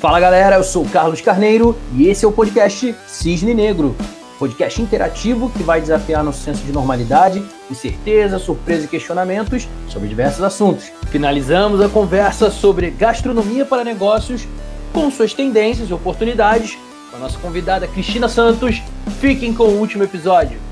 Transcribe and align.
Fala 0.00 0.20
galera, 0.20 0.56
eu 0.56 0.62
sou 0.62 0.84
o 0.84 0.88
Carlos 0.88 1.22
Carneiro 1.22 1.74
e 1.94 2.06
esse 2.06 2.24
é 2.24 2.28
o 2.28 2.32
podcast 2.32 2.94
Cisne 3.06 3.54
Negro, 3.54 3.96
podcast 4.38 4.80
interativo 4.82 5.50
que 5.50 5.62
vai 5.62 5.80
desafiar 5.80 6.22
nosso 6.22 6.42
senso 6.42 6.62
de 6.64 6.70
normalidade, 6.70 7.42
incerteza, 7.70 8.38
surpresa 8.38 8.84
e 8.84 8.88
questionamentos 8.88 9.66
sobre 9.88 10.06
diversos 10.06 10.44
assuntos. 10.44 10.92
Finalizamos 11.10 11.80
a 11.80 11.88
conversa 11.88 12.50
sobre 12.50 12.90
gastronomia 12.90 13.64
para 13.64 13.82
negócios 13.82 14.46
com 14.92 15.10
suas 15.10 15.32
tendências 15.32 15.88
e 15.88 15.94
oportunidades 15.94 16.76
com 17.10 17.16
a 17.16 17.20
nossa 17.20 17.38
convidada 17.38 17.88
Cristina 17.88 18.28
Santos. 18.28 18.82
Fiquem 19.18 19.54
com 19.54 19.64
o 19.64 19.78
último 19.78 20.04
episódio. 20.04 20.65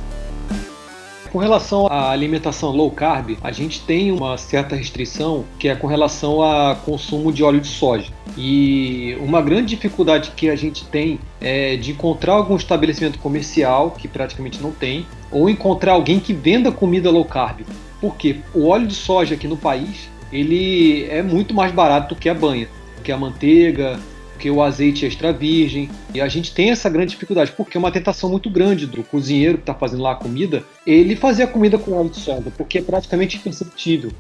Com 1.35 1.41
relação 1.41 1.89
à 1.89 2.11
alimentação 2.11 2.71
low 2.71 2.89
carb, 2.93 3.37
a 3.43 3.51
gente 3.51 3.81
tem 3.81 4.13
uma 4.13 4.39
certa 4.39 4.77
restrição 4.77 5.45
que 5.59 5.67
é 5.67 5.75
com 5.75 5.89
relação 5.89 6.41
ao 6.41 6.77
consumo 6.77 7.33
de 7.33 7.43
óleo 7.43 7.61
de 7.61 7.67
soja. 7.67 8.13
E 8.39 9.17
uma 9.19 9.43
grande 9.43 9.75
dificuldade 9.75 10.31
que 10.37 10.49
a 10.49 10.55
gente 10.55 10.85
tem 10.85 11.19
é 11.41 11.75
de 11.75 11.91
encontrar 11.91 12.35
algum 12.35 12.55
estabelecimento 12.55 13.19
comercial, 13.19 13.91
que 13.91 14.07
praticamente 14.07 14.63
não 14.63 14.71
tem, 14.71 15.05
ou 15.33 15.51
encontrar 15.51 15.95
alguém 15.95 16.21
que 16.21 16.33
venda 16.33 16.71
comida 16.71 17.11
low 17.11 17.25
carb. 17.25 17.63
Porque 18.01 18.37
o 18.55 18.69
óleo 18.69 18.87
de 18.87 18.95
soja 18.95 19.35
aqui 19.35 19.49
no 19.49 19.57
país, 19.57 20.09
ele 20.31 21.05
é 21.11 21.21
muito 21.21 21.53
mais 21.53 21.73
barato 21.73 22.15
do 22.15 22.21
que 22.21 22.29
a 22.29 22.35
banha, 22.35 22.69
do 22.97 23.03
que 23.03 23.11
a 23.11 23.17
manteiga, 23.17 23.99
porque 24.45 24.51
o 24.51 24.63
azeite 24.63 25.07
é 25.07 25.09
extra 25.09 25.33
virgem. 25.33 25.89
E 26.13 26.21
a 26.21 26.29
gente 26.29 26.53
tem 26.53 26.71
essa 26.71 26.91
grande 26.91 27.13
dificuldade, 27.13 27.53
porque 27.53 27.79
é 27.79 27.81
uma 27.81 27.91
tentação 27.91 28.29
muito 28.29 28.51
grande 28.51 28.87
do 28.87 29.03
cozinheiro 29.03 29.57
que 29.57 29.63
está 29.63 29.73
fazendo 29.73 30.03
lá 30.03 30.13
a 30.13 30.17
comida, 30.17 30.63
ele 30.87 31.17
fazer 31.17 31.45
a 31.45 31.47
comida 31.47 31.79
com 31.79 31.93
óleo 31.93 32.11
de 32.11 32.19
soja, 32.19 32.53
porque 32.55 32.79
é 32.79 32.83
praticamente 32.83 33.39
imperceptível. 33.39 34.11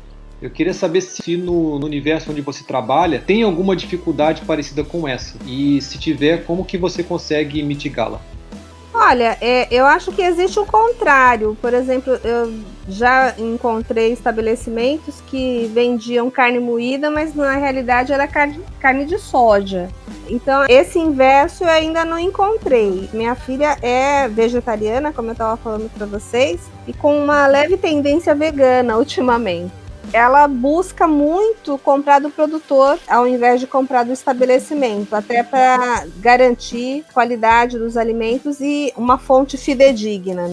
Eu 0.40 0.48
queria 0.48 0.72
saber 0.72 1.02
se 1.02 1.36
no, 1.36 1.78
no, 1.78 1.84
universo 1.84 2.30
onde 2.30 2.40
você 2.40 2.64
trabalha 2.64 3.18
tem 3.18 3.42
alguma 3.42 3.76
dificuldade 3.76 4.42
parecida 4.42 4.82
com 4.82 5.06
essa. 5.06 5.36
E 5.46 5.80
se 5.82 5.98
tiver, 5.98 6.44
como 6.44 6.64
que 6.64 6.78
você 6.78 7.02
consegue 7.02 7.62
mitigá-la? 7.62 8.20
Olha, 9.06 9.36
é, 9.38 9.68
eu 9.70 9.84
acho 9.84 10.10
que 10.12 10.22
existe 10.22 10.58
o 10.58 10.64
contrário. 10.64 11.54
Por 11.60 11.74
exemplo, 11.74 12.18
eu 12.24 12.54
já 12.88 13.34
encontrei 13.36 14.12
estabelecimentos 14.12 15.20
que 15.26 15.70
vendiam 15.74 16.30
carne 16.30 16.58
moída, 16.58 17.10
mas 17.10 17.34
na 17.34 17.54
realidade 17.54 18.14
era 18.14 18.26
carne, 18.26 18.60
carne 18.80 19.04
de 19.04 19.18
soja. 19.18 19.90
Então, 20.26 20.64
esse 20.70 20.98
inverso 20.98 21.64
eu 21.64 21.68
ainda 21.68 22.02
não 22.02 22.18
encontrei. 22.18 23.10
Minha 23.12 23.34
filha 23.34 23.76
é 23.82 24.26
vegetariana, 24.26 25.12
como 25.12 25.28
eu 25.28 25.32
estava 25.32 25.56
falando 25.58 25.90
para 25.90 26.06
vocês, 26.06 26.62
e 26.88 26.94
com 26.94 27.22
uma 27.22 27.46
leve 27.46 27.76
tendência 27.76 28.34
vegana 28.34 28.96
ultimamente 28.98 29.83
ela 30.12 30.46
busca 30.46 31.06
muito 31.06 31.78
comprar 31.78 32.20
do 32.20 32.30
produtor 32.30 32.98
ao 33.08 33.26
invés 33.26 33.60
de 33.60 33.66
comprar 33.66 34.04
do 34.04 34.12
estabelecimento, 34.12 35.14
até 35.14 35.42
para 35.42 36.06
garantir 36.18 37.04
qualidade 37.12 37.78
dos 37.78 37.96
alimentos 37.96 38.60
e 38.60 38.92
uma 38.96 39.18
fonte 39.18 39.56
fidedigna. 39.56 40.52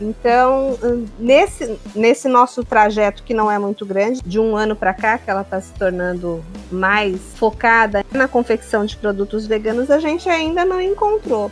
Então, 0.00 0.78
nesse, 1.18 1.78
nesse 1.94 2.26
nosso 2.26 2.64
trajeto, 2.64 3.22
que 3.22 3.34
não 3.34 3.50
é 3.50 3.58
muito 3.58 3.84
grande, 3.84 4.22
de 4.24 4.40
um 4.40 4.56
ano 4.56 4.74
para 4.74 4.94
cá, 4.94 5.18
que 5.18 5.30
ela 5.30 5.42
está 5.42 5.60
se 5.60 5.72
tornando 5.74 6.42
mais 6.72 7.20
focada 7.34 8.04
na 8.10 8.26
confecção 8.26 8.86
de 8.86 8.96
produtos 8.96 9.46
veganos, 9.46 9.90
a 9.90 9.98
gente 9.98 10.28
ainda 10.28 10.64
não 10.64 10.80
encontrou. 10.80 11.50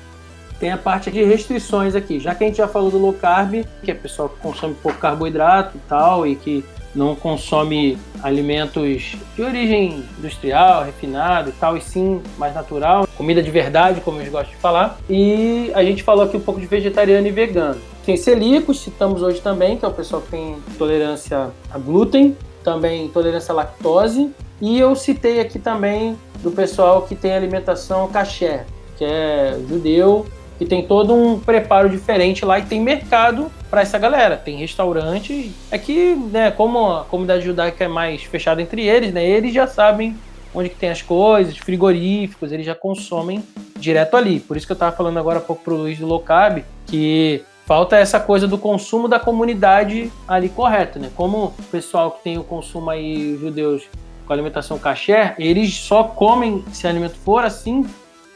Tem 0.59 0.73
a 0.73 0.79
parte 0.79 1.11
de 1.11 1.23
restrições 1.23 1.95
aqui. 1.95 2.19
Já 2.19 2.35
que 2.35 2.43
a 2.43 2.47
gente 2.47 2.57
já 2.57 2.67
falou 2.67 2.91
do 2.91 2.99
low 2.99 3.13
carb, 3.13 3.65
que 3.83 3.91
é 3.91 3.95
pessoal 3.95 4.29
que 4.29 4.41
consome 4.41 4.75
pouco 4.75 4.99
carboidrato 4.99 5.77
e 5.77 5.81
tal, 5.89 6.27
e 6.27 6.35
que 6.35 6.65
não 6.95 7.15
consome 7.15 7.99
alimentos 8.23 9.17
de 9.35 9.43
origem 9.43 10.05
industrial, 10.19 10.85
refinado 10.85 11.51
e 11.51 11.53
tal, 11.53 11.77
e 11.77 11.81
sim 11.81 12.21
mais 12.37 12.55
natural, 12.55 13.07
comida 13.17 13.43
de 13.43 13.51
verdade, 13.51 14.01
como 14.01 14.21
eu 14.21 14.31
gosto 14.31 14.51
de 14.51 14.57
falar. 14.57 14.99
E 15.09 15.71
a 15.75 15.83
gente 15.83 16.03
falou 16.03 16.25
aqui 16.25 16.37
um 16.37 16.41
pouco 16.41 16.61
de 16.61 16.67
vegetariano 16.67 17.27
e 17.27 17.31
vegano. 17.31 17.81
Tem 18.05 18.17
celíacos, 18.17 18.81
citamos 18.81 19.23
hoje 19.23 19.41
também, 19.41 19.77
que 19.77 19.85
é 19.85 19.89
o 19.89 19.93
pessoal 19.93 20.23
que 20.23 20.31
tem 20.31 20.53
intolerância 20.53 21.51
a 21.71 21.79
glúten, 21.79 22.37
também 22.65 23.05
intolerância 23.05 23.53
à 23.53 23.57
lactose. 23.57 24.31
E 24.61 24.79
eu 24.79 24.97
citei 24.97 25.41
aqui 25.41 25.59
também 25.59 26.17
do 26.43 26.51
pessoal 26.51 27.03
que 27.03 27.15
tem 27.15 27.33
alimentação 27.33 28.09
kasher, 28.09 28.65
que 28.97 29.05
é 29.05 29.59
judeu, 29.69 30.27
que 30.59 30.65
tem 30.65 30.85
todo 30.85 31.15
um 31.15 31.39
preparo 31.39 31.89
diferente 31.89 32.45
lá 32.45 32.59
e 32.59 32.63
tem 32.63 32.81
mercado 32.81 33.51
para 33.71 33.83
essa 33.83 33.99
galera. 33.99 34.37
Tem 34.37 34.57
restaurante. 34.57 35.53
É 35.71 35.79
que, 35.79 36.15
né, 36.15 36.51
como 36.51 36.93
a 36.93 37.05
comunidade 37.05 37.45
judaica 37.45 37.85
é 37.85 37.89
mais 37.89 38.23
fechada 38.23 38.61
entre 38.63 38.87
eles, 38.87 39.13
né, 39.13 39.25
eles 39.25 39.53
já 39.53 39.67
sabem 39.67 40.17
onde 40.55 40.71
que 40.71 40.77
tem 40.77 40.91
as 40.91 41.03
coisas, 41.03 41.57
frigoríficos, 41.59 42.53
eles 42.53 42.65
já 42.67 42.75
consomem 42.75 43.45
direto 43.77 44.17
ali. 44.17 44.41
Por 44.41 44.57
isso 44.57 44.67
que 44.67 44.73
eu 44.73 44.75
estava 44.75 44.97
falando 44.97 45.19
agora 45.19 45.39
há 45.39 45.43
pouco 45.43 45.63
pro 45.63 45.77
Luiz 45.77 45.99
do 45.99 46.07
Locab, 46.07 46.65
que 46.87 47.45
falta 47.67 47.97
essa 47.97 48.19
coisa 48.19 48.49
do 48.49 48.57
consumo 48.57 49.07
da 49.07 49.21
comunidade 49.21 50.11
ali 50.27 50.49
correto, 50.49 50.99
né? 50.99 51.11
Como 51.15 51.55
o 51.59 51.63
pessoal 51.71 52.13
que 52.13 52.25
tem 52.25 52.39
o 52.39 52.45
consumo 52.45 52.89
aí, 52.89 53.37
judeus, 53.39 53.83
com 54.27 54.33
alimentação 54.33 54.79
kasher, 54.79 55.35
eles 55.39 55.75
só 55.75 56.03
comem 56.05 56.65
se 56.73 56.87
alimento 56.87 57.17
for 57.17 57.45
assim, 57.45 57.87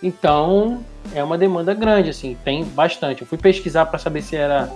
então 0.02 0.84
é 1.14 1.24
uma 1.24 1.38
demanda 1.38 1.72
grande, 1.74 2.10
assim, 2.10 2.36
tem 2.44 2.64
bastante. 2.64 3.22
Eu 3.22 3.26
fui 3.26 3.38
pesquisar 3.38 3.86
para 3.86 3.98
saber 3.98 4.22
se 4.22 4.36
era 4.36 4.70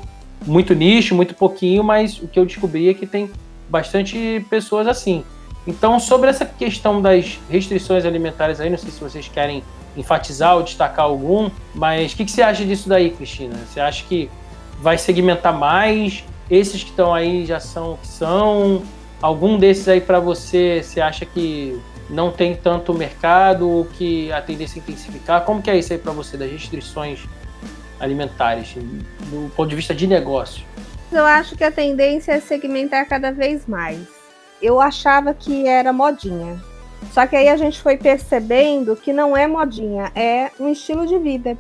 muito 0.45 0.75
nicho, 0.75 1.15
muito 1.15 1.35
pouquinho, 1.35 1.83
mas 1.85 2.19
o 2.21 2.29
que 2.29 2.39
eu 2.39 2.45
descobri 2.45 2.89
é 2.89 2.95
que 2.95 3.07
tem 3.07 3.31
bastante 3.69 4.45
pessoas 4.51 4.87
assim. 4.87 5.25
Então, 5.67 5.99
sobre 5.99 6.31
essa 6.31 6.45
questão 6.45 7.03
das 7.03 7.41
restrições 7.51 8.05
alimentares 8.05 8.61
aí, 8.61 8.71
não 8.71 8.79
sei 8.79 8.91
se 8.91 9.01
vocês 9.01 9.29
querem 9.29 9.65
enfatizar 9.97 10.57
ou 10.57 10.63
destacar 10.63 11.07
algum, 11.07 11.51
mas 11.75 12.13
o 12.13 12.17
que, 12.17 12.25
que 12.25 12.31
você 12.31 12.43
acha 12.43 12.65
disso 12.65 12.89
daí, 12.89 13.11
Cristina? 13.11 13.57
Você 13.67 13.81
acha 13.81 14.05
que 14.05 14.31
vai 14.81 14.99
segmentar 14.99 15.57
mais? 15.57 16.23
Esses 16.51 16.85
que 16.85 16.91
estão 16.91 17.13
aí 17.13 17.45
já 17.45 17.59
são 17.59 17.95
o 17.95 17.97
que 17.97 18.07
são? 18.07 18.83
Algum 19.21 19.59
desses 19.59 19.89
aí 19.89 20.01
para 20.01 20.21
você, 20.21 20.83
você 20.83 21.01
acha 21.01 21.25
que 21.25 21.81
não 22.09 22.31
tem 22.31 22.55
tanto 22.55 22.95
mercado, 22.95 23.89
que 23.97 24.31
a 24.31 24.41
tendência 24.41 24.79
é 24.79 24.81
intensificar? 24.81 25.45
Como 25.45 25.61
que 25.61 25.71
é 25.71 25.77
isso 25.77 25.93
aí 25.93 25.99
para 25.99 26.13
você, 26.13 26.37
das 26.37 26.51
restrições 26.51 27.21
alimentares, 28.01 28.75
do 28.75 29.51
ponto 29.55 29.69
de 29.69 29.77
vista 29.77 29.95
de 29.95 30.07
negócio? 30.07 30.65
Eu 31.11 31.25
acho 31.25 31.57
que 31.57 31.65
a 31.65 31.71
tendência 31.71 32.33
é 32.33 32.41
segmentar 32.41 33.07
cada 33.09 33.31
vez 33.31 33.67
mais. 33.67 34.01
Eu 34.61 34.81
achava 34.81 35.33
que 35.33 35.67
era 35.67 35.93
modinha. 35.93 36.61
Só 37.13 37.27
que 37.27 37.37
aí 37.37 37.49
a 37.49 37.57
gente 37.57 37.81
foi 37.81 37.97
percebendo 37.97 38.97
que 38.97 39.13
não 39.13 39.37
é 39.37 39.47
modinha, 39.47 40.11
é 40.15 40.51
um 40.59 40.69
estilo 40.71 41.07
de 41.07 41.19
vida. 41.19 41.57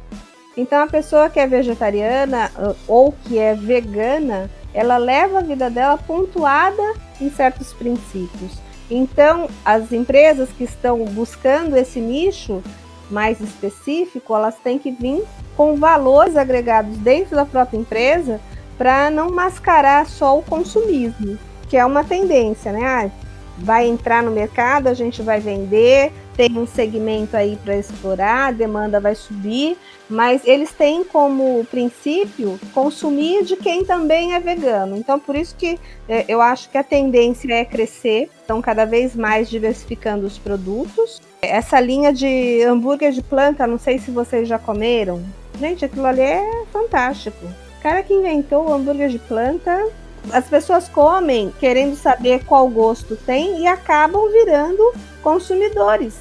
Então 0.56 0.82
a 0.82 0.86
pessoa 0.86 1.28
que 1.28 1.38
é 1.38 1.47
vegetariana 1.47 2.50
ou 2.88 3.12
que 3.12 3.38
é 3.38 3.54
vegana, 3.54 4.50
ela 4.72 4.97
leva 4.97 5.38
a 5.38 5.42
vida 5.42 5.70
dela 5.70 5.98
pontuada 5.98 6.82
em 7.20 7.30
certos 7.30 7.72
princípios. 7.72 8.53
Então, 8.91 9.48
as 9.64 9.92
empresas 9.92 10.48
que 10.56 10.64
estão 10.64 11.04
buscando 11.06 11.76
esse 11.76 11.98
nicho 12.00 12.62
mais 13.11 13.41
específico, 13.41 14.34
elas 14.34 14.56
têm 14.56 14.78
que 14.78 14.91
vir 14.91 15.22
com 15.56 15.77
valores 15.77 16.37
agregados 16.37 16.97
dentro 16.99 17.37
da 17.37 17.44
própria 17.47 17.78
empresa 17.78 18.41
para 18.77 19.11
não 19.11 19.31
mascarar 19.31 20.06
só 20.06 20.39
o 20.39 20.43
consumismo, 20.43 21.39
que 21.69 21.77
é 21.77 21.84
uma 21.84 22.05
tendência, 22.05 22.72
né? 22.72 22.84
Ah, 22.84 23.11
vai 23.59 23.87
entrar 23.87 24.22
no 24.22 24.31
mercado, 24.31 24.89
a 24.89 24.95
gente 24.95 25.22
vai 25.22 25.41
vender, 25.41 26.12
tem 26.37 26.59
um 26.59 26.66
segmento 26.66 27.34
aí 27.37 27.59
para 27.65 27.77
explorar, 27.77 28.49
a 28.49 28.53
demanda 28.53 29.00
vai 29.00 29.15
subir, 29.15 29.78
mas 30.09 30.43
eles 30.45 30.71
têm 30.72 31.03
como 31.03 31.65
princípio 31.71 32.61
consumir 32.75 33.45
de 33.45 33.56
quem 33.56 33.84
também 33.84 34.34
é 34.34 34.41
vegano. 34.41 34.97
Então, 34.97 35.19
por 35.19 35.34
isso 35.34 35.56
que 35.56 35.78
é, 36.06 36.27
eu 36.28 36.43
acho 36.43 36.69
que 36.69 36.77
a 36.77 36.84
tendência 36.84 37.53
é 37.55 37.65
crescer, 37.65 38.28
estão 38.41 38.61
cada 38.61 38.84
vez 38.84 39.16
mais 39.16 39.49
diversificando 39.49 40.27
os 40.27 40.37
produtos. 40.37 41.22
Essa 41.47 41.81
linha 41.81 42.12
de 42.12 42.63
hambúrguer 42.63 43.13
de 43.13 43.22
planta, 43.22 43.66
não 43.66 43.78
sei 43.78 43.98
se 43.98 44.10
vocês 44.10 44.48
já 44.48 44.59
comeram. 44.59 45.22
Gente, 45.59 45.84
aquilo 45.84 46.07
ali 46.07 46.21
é 46.21 46.65
fantástico. 46.72 47.47
O 47.47 47.83
cara 47.83 48.03
que 48.03 48.13
inventou 48.13 48.69
o 48.69 48.72
hambúrguer 48.72 49.09
de 49.09 49.19
planta 49.19 49.87
as 50.33 50.47
pessoas 50.47 50.89
comem 50.89 51.53
querendo 51.59 51.97
saber 51.97 52.45
qual 52.45 52.69
gosto 52.69 53.16
tem 53.16 53.60
e 53.60 53.66
acabam 53.66 54.31
virando 54.31 54.93
consumidores. 55.22 56.15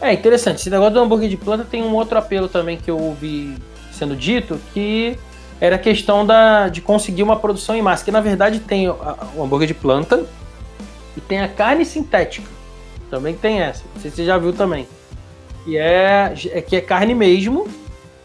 É 0.00 0.12
interessante. 0.12 0.60
Esse 0.60 0.70
negócio 0.70 0.94
do 0.94 1.00
hambúrguer 1.00 1.28
de 1.28 1.36
planta 1.36 1.64
tem 1.64 1.82
um 1.82 1.94
outro 1.94 2.18
apelo 2.18 2.48
também 2.48 2.76
que 2.76 2.90
eu 2.90 2.98
ouvi 2.98 3.56
sendo 3.92 4.16
dito, 4.16 4.58
que 4.72 5.18
era 5.60 5.76
a 5.76 5.78
questão 5.78 6.24
da, 6.24 6.68
de 6.68 6.80
conseguir 6.80 7.22
uma 7.22 7.38
produção 7.38 7.74
em 7.74 7.82
massa. 7.82 8.04
Que 8.04 8.10
na 8.10 8.20
verdade 8.20 8.60
tem 8.60 8.88
o, 8.88 8.96
hambúrguer 9.38 9.68
de 9.68 9.74
planta 9.74 10.24
e 11.16 11.20
tem 11.20 11.40
a 11.40 11.48
carne 11.48 11.84
sintética. 11.84 12.48
Também 13.10 13.34
tem 13.34 13.60
essa. 13.60 13.82
Não 13.94 14.00
sei 14.00 14.10
se 14.10 14.18
você 14.18 14.24
já 14.24 14.38
viu 14.38 14.52
também. 14.52 14.86
E 15.66 15.76
é, 15.76 16.32
é 16.52 16.62
que 16.62 16.76
é 16.76 16.80
carne 16.80 17.14
mesmo, 17.14 17.66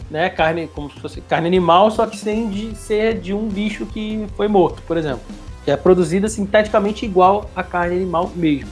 né? 0.10 0.30
Carne 0.30 0.68
como 0.68 0.90
se 0.92 1.00
fosse 1.00 1.22
carne 1.22 1.48
animal, 1.48 1.92
só 1.92 2.06
que 2.06 2.18
sem 2.18 2.50
de 2.50 2.76
ser 2.76 3.20
de 3.20 3.34
um 3.34 3.48
bicho 3.48 3.86
que 3.86 4.26
foi 4.38 4.48
morto, 4.48 4.82
por 4.84 4.96
exemplo. 4.96 5.24
Que 5.66 5.72
é 5.72 5.78
produzida 5.78 6.30
sinteticamente 6.30 7.06
igual 7.06 7.50
a 7.56 7.64
carne 7.64 7.96
animal 7.96 8.32
mesmo. 8.36 8.70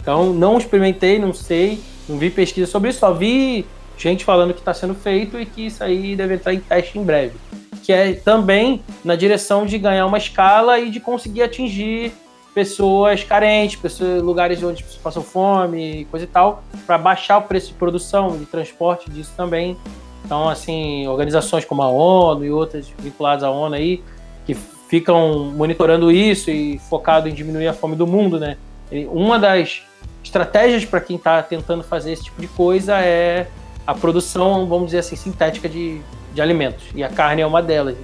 Então 0.00 0.32
não 0.32 0.58
experimentei, 0.58 1.18
não 1.18 1.32
sei 1.32 1.80
não 2.08 2.18
vi 2.18 2.30
pesquisa 2.30 2.70
sobre 2.70 2.90
isso, 2.90 2.98
só 2.98 3.12
vi 3.12 3.64
gente 3.96 4.24
falando 4.24 4.52
que 4.52 4.60
está 4.60 4.74
sendo 4.74 4.94
feito 4.94 5.38
e 5.38 5.46
que 5.46 5.66
isso 5.66 5.82
aí 5.82 6.14
deve 6.14 6.34
entrar 6.34 6.52
em 6.52 6.60
teste 6.60 6.98
em 6.98 7.02
breve. 7.02 7.32
Que 7.82 7.92
é 7.92 8.12
também 8.12 8.82
na 9.04 9.14
direção 9.14 9.64
de 9.64 9.78
ganhar 9.78 10.06
uma 10.06 10.18
escala 10.18 10.78
e 10.78 10.90
de 10.90 11.00
conseguir 11.00 11.42
atingir 11.42 12.12
pessoas 12.54 13.24
carentes, 13.24 13.76
pessoas, 13.76 14.22
lugares 14.22 14.62
onde 14.62 14.84
passam 15.02 15.22
fome, 15.22 16.06
coisa 16.10 16.24
e 16.24 16.28
tal, 16.28 16.62
para 16.86 16.96
baixar 16.96 17.38
o 17.38 17.42
preço 17.42 17.68
de 17.68 17.74
produção, 17.74 18.38
de 18.38 18.46
transporte 18.46 19.10
disso 19.10 19.32
também. 19.36 19.76
Então, 20.24 20.48
assim, 20.48 21.06
organizações 21.08 21.64
como 21.64 21.82
a 21.82 21.88
ONU 21.88 22.44
e 22.44 22.50
outras 22.50 22.88
vinculadas 22.98 23.42
à 23.42 23.50
ONU 23.50 23.74
aí, 23.74 24.02
que 24.46 24.54
ficam 24.88 25.52
monitorando 25.54 26.10
isso 26.10 26.50
e 26.50 26.78
focado 26.78 27.28
em 27.28 27.34
diminuir 27.34 27.66
a 27.66 27.74
fome 27.74 27.96
do 27.96 28.06
mundo, 28.06 28.38
né? 28.38 28.56
E 28.90 29.04
uma 29.06 29.38
das 29.38 29.82
estratégias 30.22 30.84
para 30.84 31.00
quem 31.00 31.16
está 31.16 31.42
tentando 31.42 31.82
fazer 31.82 32.12
esse 32.12 32.24
tipo 32.24 32.40
de 32.40 32.48
coisa 32.48 33.00
é 33.00 33.48
a 33.86 33.94
produção, 33.94 34.66
vamos 34.66 34.86
dizer 34.86 34.98
assim, 35.00 35.16
sintética 35.16 35.68
de, 35.68 36.00
de 36.32 36.40
alimentos. 36.40 36.84
E 36.94 37.02
a 37.02 37.08
carne 37.08 37.42
é 37.42 37.46
uma 37.46 37.62
delas. 37.62 37.96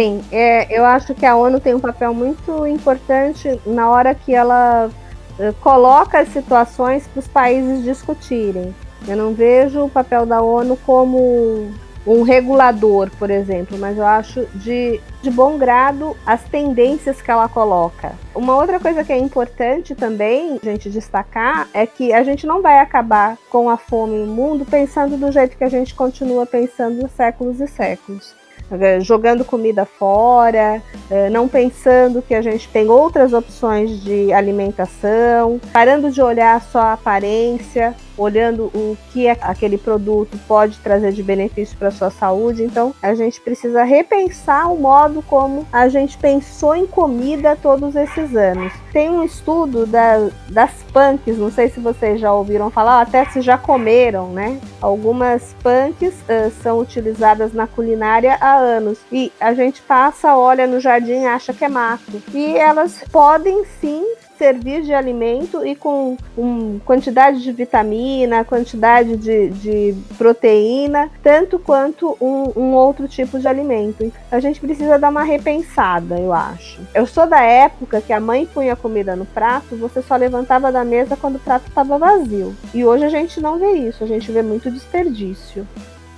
Sim, 0.00 0.24
é, 0.32 0.66
eu 0.74 0.82
acho 0.86 1.14
que 1.14 1.26
a 1.26 1.36
ONU 1.36 1.60
tem 1.60 1.74
um 1.74 1.78
papel 1.78 2.14
muito 2.14 2.66
importante 2.66 3.60
na 3.66 3.90
hora 3.90 4.14
que 4.14 4.34
ela 4.34 4.86
uh, 4.86 5.52
coloca 5.60 6.20
as 6.20 6.28
situações 6.28 7.06
para 7.06 7.20
os 7.20 7.28
países 7.28 7.84
discutirem. 7.84 8.74
Eu 9.06 9.14
não 9.14 9.34
vejo 9.34 9.84
o 9.84 9.90
papel 9.90 10.24
da 10.24 10.40
ONU 10.40 10.78
como 10.86 11.70
um 12.06 12.22
regulador, 12.22 13.10
por 13.18 13.30
exemplo, 13.30 13.76
mas 13.76 13.98
eu 13.98 14.06
acho 14.06 14.46
de, 14.54 14.98
de 15.20 15.30
bom 15.30 15.58
grado 15.58 16.16
as 16.24 16.44
tendências 16.44 17.20
que 17.20 17.30
ela 17.30 17.46
coloca. 17.46 18.12
Uma 18.34 18.56
outra 18.56 18.80
coisa 18.80 19.04
que 19.04 19.12
é 19.12 19.18
importante 19.18 19.94
também, 19.94 20.58
a 20.62 20.64
gente 20.64 20.88
destacar, 20.88 21.68
é 21.74 21.84
que 21.86 22.10
a 22.10 22.22
gente 22.22 22.46
não 22.46 22.62
vai 22.62 22.78
acabar 22.78 23.36
com 23.50 23.68
a 23.68 23.76
fome 23.76 24.16
no 24.16 24.32
mundo 24.32 24.64
pensando 24.64 25.18
do 25.18 25.30
jeito 25.30 25.58
que 25.58 25.64
a 25.64 25.68
gente 25.68 25.94
continua 25.94 26.46
pensando 26.46 27.06
séculos 27.14 27.60
e 27.60 27.66
séculos. 27.66 28.39
É, 28.70 29.00
jogando 29.00 29.44
comida 29.44 29.84
fora, 29.84 30.82
é, 31.10 31.28
não 31.28 31.48
pensando 31.48 32.22
que 32.22 32.34
a 32.34 32.40
gente 32.40 32.68
tem 32.68 32.88
outras 32.88 33.32
opções 33.32 34.00
de 34.02 34.32
alimentação, 34.32 35.60
parando 35.72 36.10
de 36.10 36.22
olhar 36.22 36.62
só 36.62 36.78
a 36.78 36.92
aparência, 36.92 37.94
olhando 38.20 38.64
o 38.74 38.96
que 39.12 39.26
é 39.26 39.36
aquele 39.40 39.78
produto 39.78 40.38
pode 40.46 40.78
trazer 40.78 41.12
de 41.12 41.22
benefício 41.22 41.76
para 41.78 41.90
sua 41.90 42.10
saúde. 42.10 42.62
Então, 42.62 42.94
a 43.02 43.14
gente 43.14 43.40
precisa 43.40 43.82
repensar 43.82 44.70
o 44.70 44.78
modo 44.78 45.22
como 45.22 45.66
a 45.72 45.88
gente 45.88 46.18
pensou 46.18 46.74
em 46.74 46.86
comida 46.86 47.56
todos 47.56 47.96
esses 47.96 48.36
anos. 48.36 48.72
Tem 48.92 49.08
um 49.08 49.24
estudo 49.24 49.86
da, 49.86 50.28
das 50.48 50.70
punks, 50.92 51.38
não 51.38 51.50
sei 51.50 51.68
se 51.70 51.80
vocês 51.80 52.20
já 52.20 52.32
ouviram 52.32 52.70
falar, 52.70 53.00
até 53.00 53.24
se 53.26 53.40
já 53.40 53.56
comeram, 53.56 54.28
né? 54.28 54.60
Algumas 54.80 55.54
punks 55.62 56.14
uh, 56.14 56.50
são 56.62 56.78
utilizadas 56.78 57.52
na 57.52 57.66
culinária 57.66 58.36
há 58.40 58.56
anos 58.56 58.98
e 59.10 59.32
a 59.40 59.54
gente 59.54 59.80
passa, 59.82 60.36
olha 60.36 60.66
no 60.66 60.80
jardim, 60.80 61.24
acha 61.24 61.52
que 61.52 61.64
é 61.64 61.68
mato. 61.68 62.22
E 62.34 62.56
elas 62.56 63.02
podem 63.10 63.64
sim 63.80 64.04
servir 64.40 64.80
de 64.80 64.94
alimento 64.94 65.66
e 65.66 65.76
com 65.76 66.16
um, 66.36 66.78
quantidade 66.78 67.42
de 67.42 67.52
vitamina, 67.52 68.42
quantidade 68.42 69.14
de, 69.18 69.50
de 69.50 69.94
proteína, 70.16 71.10
tanto 71.22 71.58
quanto 71.58 72.16
um, 72.18 72.50
um, 72.58 72.72
outro 72.72 73.06
tipo 73.06 73.38
de 73.38 73.46
alimento. 73.46 74.10
A 74.32 74.40
gente 74.40 74.58
precisa 74.58 74.98
dar 74.98 75.10
uma 75.10 75.22
repensada, 75.22 76.18
eu 76.18 76.32
acho. 76.32 76.80
Eu 76.94 77.06
sou 77.06 77.26
da 77.26 77.42
época 77.42 78.00
que 78.00 78.14
a 78.14 78.18
mãe 78.18 78.46
punha 78.46 78.74
comida 78.74 79.14
no 79.14 79.26
prato, 79.26 79.76
você 79.76 80.00
só 80.00 80.16
levantava 80.16 80.72
da 80.72 80.84
mesa 80.86 81.18
quando 81.18 81.36
o 81.36 81.40
prato 81.40 81.68
estava 81.68 81.98
vazio. 81.98 82.56
E 82.72 82.82
hoje 82.82 83.04
a 83.04 83.10
gente 83.10 83.42
não 83.42 83.58
vê 83.58 83.72
isso, 83.72 84.02
a 84.02 84.06
gente 84.06 84.32
vê 84.32 84.40
muito 84.40 84.70
desperdício. 84.70 85.68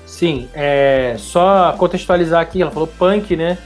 Sim, 0.07 0.49
é, 0.55 1.17
só 1.19 1.75
contextualizar 1.77 2.41
aqui, 2.41 2.63
ela 2.63 2.71
falou 2.71 2.87
punk, 2.87 3.35
né? 3.35 3.59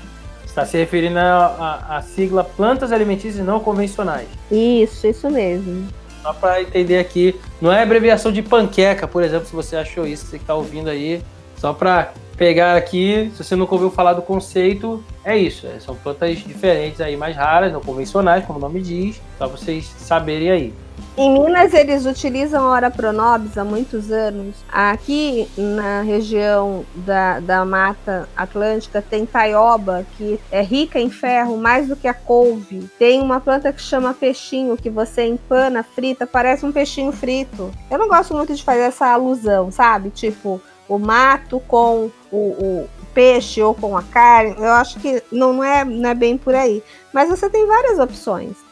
Está 0.56 0.64
se 0.64 0.78
referindo 0.78 1.18
à 1.18 2.02
sigla 2.02 2.42
plantas 2.42 2.90
alimentícias 2.90 3.44
não 3.44 3.60
convencionais. 3.60 4.26
Isso, 4.50 5.06
isso 5.06 5.28
mesmo. 5.28 5.86
Só 6.22 6.32
para 6.32 6.62
entender 6.62 6.98
aqui, 6.98 7.38
não 7.60 7.70
é 7.70 7.82
abreviação 7.82 8.32
de 8.32 8.40
panqueca, 8.40 9.06
por 9.06 9.22
exemplo, 9.22 9.46
se 9.46 9.54
você 9.54 9.76
achou 9.76 10.06
isso, 10.06 10.24
você 10.24 10.38
que 10.38 10.44
está 10.44 10.54
ouvindo 10.54 10.88
aí. 10.88 11.22
Só 11.58 11.74
para 11.74 12.10
pegar 12.38 12.74
aqui, 12.74 13.30
se 13.34 13.44
você 13.44 13.54
nunca 13.54 13.74
ouviu 13.74 13.90
falar 13.90 14.14
do 14.14 14.22
conceito, 14.22 15.04
é 15.22 15.36
isso. 15.36 15.66
É, 15.66 15.78
são 15.78 15.94
plantas 15.94 16.38
diferentes 16.38 17.02
aí, 17.02 17.18
mais 17.18 17.36
raras, 17.36 17.70
não 17.70 17.82
convencionais, 17.82 18.46
como 18.46 18.58
o 18.58 18.62
nome 18.62 18.80
diz, 18.80 19.20
para 19.36 19.48
vocês 19.48 19.84
saberem 19.98 20.50
aí. 20.50 20.74
Em 21.18 21.32
Minas 21.32 21.72
eles 21.72 22.04
utilizam 22.04 22.66
a 22.66 22.70
hora 22.70 22.90
pronobis 22.90 23.56
há 23.56 23.64
muitos 23.64 24.12
anos. 24.12 24.54
Aqui 24.68 25.48
na 25.56 26.02
região 26.02 26.84
da, 26.94 27.40
da 27.40 27.64
Mata 27.64 28.28
Atlântica 28.36 29.00
tem 29.00 29.24
taioba, 29.24 30.04
que 30.18 30.38
é 30.52 30.60
rica 30.60 31.00
em 31.00 31.08
ferro 31.08 31.56
mais 31.56 31.88
do 31.88 31.96
que 31.96 32.06
a 32.06 32.12
couve. 32.12 32.86
Tem 32.98 33.22
uma 33.22 33.40
planta 33.40 33.72
que 33.72 33.80
chama 33.80 34.12
peixinho, 34.12 34.76
que 34.76 34.90
você 34.90 35.26
empana, 35.26 35.82
frita, 35.82 36.26
parece 36.26 36.66
um 36.66 36.72
peixinho 36.72 37.12
frito. 37.12 37.70
Eu 37.90 37.98
não 37.98 38.08
gosto 38.08 38.34
muito 38.34 38.54
de 38.54 38.62
fazer 38.62 38.80
essa 38.80 39.06
alusão, 39.06 39.70
sabe? 39.70 40.10
Tipo, 40.10 40.60
o 40.86 40.98
mato 40.98 41.60
com 41.60 42.10
o, 42.30 42.36
o 42.36 42.88
peixe 43.14 43.62
ou 43.62 43.74
com 43.74 43.96
a 43.96 44.02
carne. 44.02 44.54
Eu 44.58 44.72
acho 44.72 45.00
que 45.00 45.22
não, 45.32 45.54
não, 45.54 45.64
é, 45.64 45.82
não 45.82 46.10
é 46.10 46.14
bem 46.14 46.36
por 46.36 46.54
aí. 46.54 46.82
Mas 47.10 47.30
você 47.30 47.48
tem 47.48 47.66
várias 47.66 47.98
opções. 47.98 48.65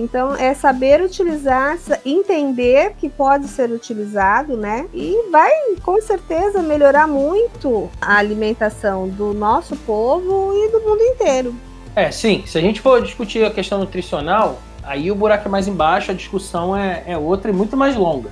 Então 0.00 0.34
é 0.34 0.54
saber 0.54 1.02
utilizar, 1.02 1.78
entender 2.04 2.94
que 2.98 3.08
pode 3.08 3.46
ser 3.48 3.70
utilizado, 3.70 4.56
né? 4.56 4.86
E 4.94 5.30
vai 5.30 5.50
com 5.82 6.00
certeza 6.00 6.62
melhorar 6.62 7.06
muito 7.06 7.90
a 8.00 8.16
alimentação 8.16 9.08
do 9.08 9.34
nosso 9.34 9.76
povo 9.76 10.52
e 10.54 10.72
do 10.72 10.80
mundo 10.80 11.02
inteiro. 11.02 11.54
É, 11.94 12.10
sim. 12.10 12.42
Se 12.46 12.56
a 12.56 12.60
gente 12.60 12.80
for 12.80 13.02
discutir 13.02 13.44
a 13.44 13.50
questão 13.50 13.78
nutricional, 13.78 14.58
aí 14.82 15.10
o 15.10 15.14
buraco 15.14 15.46
é 15.46 15.50
mais 15.50 15.68
embaixo, 15.68 16.10
a 16.10 16.14
discussão 16.14 16.74
é, 16.74 17.02
é 17.06 17.18
outra 17.18 17.50
e 17.50 17.54
muito 17.54 17.76
mais 17.76 17.94
longa. 17.94 18.30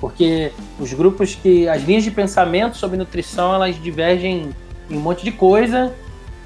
Porque 0.00 0.52
os 0.78 0.92
grupos 0.92 1.34
que. 1.34 1.68
as 1.68 1.82
linhas 1.82 2.04
de 2.04 2.10
pensamento 2.10 2.76
sobre 2.76 2.96
nutrição 2.96 3.52
elas 3.52 3.80
divergem 3.82 4.50
em 4.88 4.96
um 4.96 5.00
monte 5.00 5.24
de 5.24 5.32
coisa. 5.32 5.92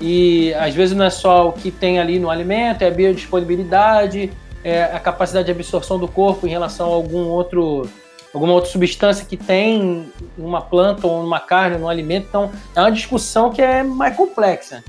E 0.01 0.53
às 0.55 0.75
vezes 0.75 0.97
não 0.97 1.05
é 1.05 1.11
só 1.11 1.49
o 1.49 1.53
que 1.53 1.71
tem 1.71 2.01
ali 2.01 2.19
no 2.19 2.31
alimento, 2.31 2.83
é 2.83 2.89
a 2.89 2.91
biodisponibilidade, 2.91 4.31
é, 4.65 4.85
a 4.85 4.99
capacidade 4.99 5.47
de 5.47 5.53
absorção 5.53 5.99
do 5.99 6.09
corpo 6.09 6.47
em 6.47 6.51
relação 6.51 6.91
a 6.91 6.95
algum 6.95 7.29
outro 7.29 7.89
alguma 8.33 8.53
outra 8.53 8.69
substância 8.69 9.25
que 9.25 9.37
tem 9.37 10.13
uma 10.37 10.61
planta 10.61 11.07
ou 11.07 11.23
numa 11.23 11.39
carne, 11.39 11.79
num 11.79 11.89
alimento. 11.89 12.27
Então, 12.29 12.51
é 12.75 12.81
uma 12.81 12.91
discussão 12.91 13.51
que 13.51 13.63
é 13.63 13.85
mais 13.85 14.17
complexa. 14.17 14.83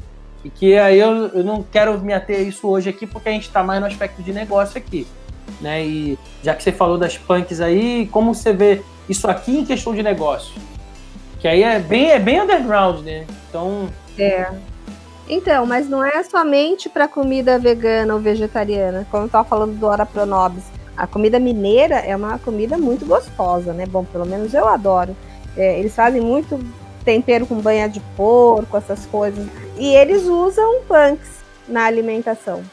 E 0.44 0.50
que 0.50 0.76
aí 0.76 1.00
eu, 1.00 1.28
eu 1.28 1.44
não 1.44 1.62
quero 1.62 2.00
me 2.00 2.12
ater 2.12 2.40
a 2.40 2.42
isso 2.42 2.68
hoje 2.68 2.90
aqui, 2.90 3.06
porque 3.06 3.30
a 3.30 3.32
gente 3.32 3.48
está 3.48 3.64
mais 3.64 3.80
no 3.80 3.86
aspecto 3.86 4.24
de 4.24 4.34
negócio 4.34 4.80
aqui. 4.80 5.06
Né? 5.62 5.86
E 5.86 6.20
já 6.44 6.56
que 6.56 6.64
você 6.64 6.72
falou 6.72 6.98
das 6.98 7.20
punks 7.20 7.62
aí, 7.62 8.08
como 8.12 8.34
você 8.34 8.52
vê 8.52 8.82
isso 9.08 9.28
aqui 9.28 9.60
em 9.60 9.66
questão 9.66 9.94
de 9.94 10.02
negócio? 10.02 10.60
Que 11.40 11.48
aí 11.48 11.62
é 11.62 11.80
bem, 11.80 12.10
é 12.10 12.20
bem 12.20 12.42
underground, 12.42 13.06
né? 13.06 13.28
Então. 13.48 13.88
É. 14.18 14.50
Então, 15.28 15.66
mas 15.66 15.90
não 15.90 16.04
é 16.04 16.24
somente 16.24 16.88
para 16.88 17.08
comida 17.08 17.58
vegana 17.58 18.14
ou 18.14 18.20
vegetariana, 18.20 19.08
como 19.10 19.24
eu 19.24 19.28
estava 19.28 19.48
falando 19.48 19.78
do 19.78 19.86
Ora 19.86 20.06
Pronobis. 20.06 20.64
A 20.96 21.08
comida 21.08 21.40
mineira 21.40 21.96
é 21.96 22.16
uma 22.16 22.38
comida 22.40 22.78
muito 22.78 23.06
gostosa, 23.06 23.74
né? 23.74 23.86
Bom, 23.86 24.06
pelo 24.06 24.26
menos 24.26 24.54
eu 24.54 24.68
adoro. 24.68 25.16
É, 25.58 25.80
eles 25.80 25.96
fazem 25.96 26.22
muito 26.22 26.60
tempero 27.04 27.46
com 27.46 27.56
banha 27.56 27.88
de 27.88 28.00
porco, 28.16 28.78
essas 28.78 29.06
coisas. 29.08 29.46
E 29.78 29.88
eles 29.88 30.24
usam 30.24 30.82
punks 30.88 31.44
na 31.68 31.86
alimentação. 31.86 32.64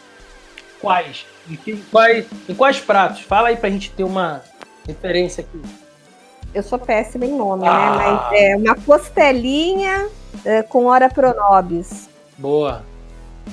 Quais? 0.81 1.27
Em 1.49 1.77
quais, 1.91 2.27
em 2.49 2.55
quais 2.55 2.81
pratos? 2.81 3.23
Fala 3.23 3.49
aí 3.49 3.57
pra 3.57 3.71
gente 3.71 3.91
ter 3.91 4.05
uma 4.05 4.43
referência 4.87 5.43
aqui. 5.43 5.61
Eu 6.55 6.63
sou 6.63 6.79
péssima 6.79 7.25
em 7.25 7.37
nome, 7.37 7.63
né? 7.63 7.69
ah. 7.71 7.97
né? 7.97 8.05
Mas 8.05 8.41
é 8.41 8.57
uma 8.57 8.75
costelinha 8.75 10.09
é, 10.45 10.63
com 10.63 10.87
ora 10.87 11.09
pronobis. 11.09 12.12
Boa. 12.39 12.85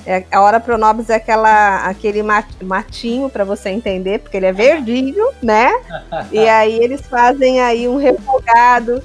É, 0.06 0.24
a 0.30 0.40
hora 0.40 0.60
pronobis 0.60 1.10
é 1.10 1.16
aquela, 1.16 1.84
aquele 1.84 2.22
matinho 2.62 3.28
para 3.28 3.44
você 3.44 3.70
entender, 3.70 4.20
porque 4.20 4.36
ele 4.36 4.46
é 4.46 4.52
verdinho, 4.52 5.30
né? 5.42 5.70
e 6.32 6.38
aí 6.48 6.78
eles 6.82 7.02
fazem 7.02 7.60
aí 7.60 7.88
um 7.88 7.96
refogado 7.96 9.02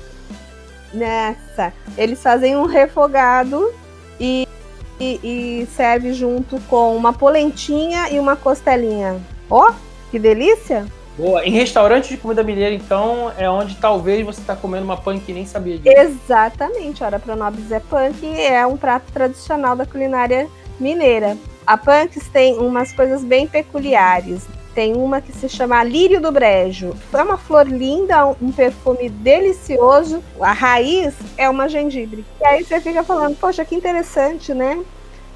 nessa. 0.94 1.74
Eles 1.98 2.22
fazem 2.22 2.55
um 2.55 2.65
refogado 2.65 3.74
e, 4.20 4.48
e, 5.00 5.20
e 5.62 5.67
serve 5.75 6.13
junto 6.13 6.60
com 6.62 6.96
uma 6.96 7.12
polentinha 7.12 8.10
e 8.10 8.20
uma 8.20 8.36
costelinha. 8.36 9.20
Ó, 9.50 9.70
oh, 9.70 9.74
que 10.12 10.20
delícia! 10.20 10.86
Boa. 11.17 11.45
Em 11.45 11.51
restaurante 11.51 12.10
de 12.10 12.17
comida 12.17 12.43
mineira, 12.43 12.75
então, 12.75 13.31
é 13.38 13.50
onde 13.50 13.75
talvez 13.75 14.25
você 14.25 14.41
está 14.41 14.55
comendo 14.55 14.84
uma 14.84 14.98
punk 14.98 15.24
e 15.29 15.34
nem 15.34 15.45
sabia 15.45 15.77
disso. 15.77 15.98
Exatamente. 15.98 17.03
Ora 17.03 17.19
Pronobis 17.19 17.72
é 17.72 17.79
punk 17.79 18.25
é 18.39 18.65
um 18.67 18.75
prato 18.75 19.12
tradicional 19.13 19.75
da 19.75 19.86
culinária 19.86 20.48
mineira. 20.79 21.38
A 21.65 21.77
punks 21.77 22.27
tem 22.27 22.57
umas 22.60 22.91
coisas 22.91 23.24
bem 23.24 23.48
peculiares. 23.48 24.45
Tem 24.75 24.93
uma 24.93 25.22
que 25.22 25.31
se 25.31 25.48
chama 25.48 25.81
Lírio 25.86 26.19
do 26.19 26.34
Brejo. 26.34 26.93
É 27.13 27.24
uma 27.24 27.38
flor 27.38 27.65
linda, 27.65 28.27
um 28.27 28.51
perfume 28.51 29.07
delicioso. 29.07 30.22
A 30.39 30.51
raiz 30.51 31.15
é 31.38 31.50
uma 31.50 31.69
gengibre. 31.69 32.25
E 32.41 32.45
aí 32.45 32.63
você 32.63 32.81
fica 32.81 33.01
falando, 33.03 33.38
poxa, 33.38 33.63
que 33.63 33.74
interessante, 33.74 34.53
né? 34.53 34.84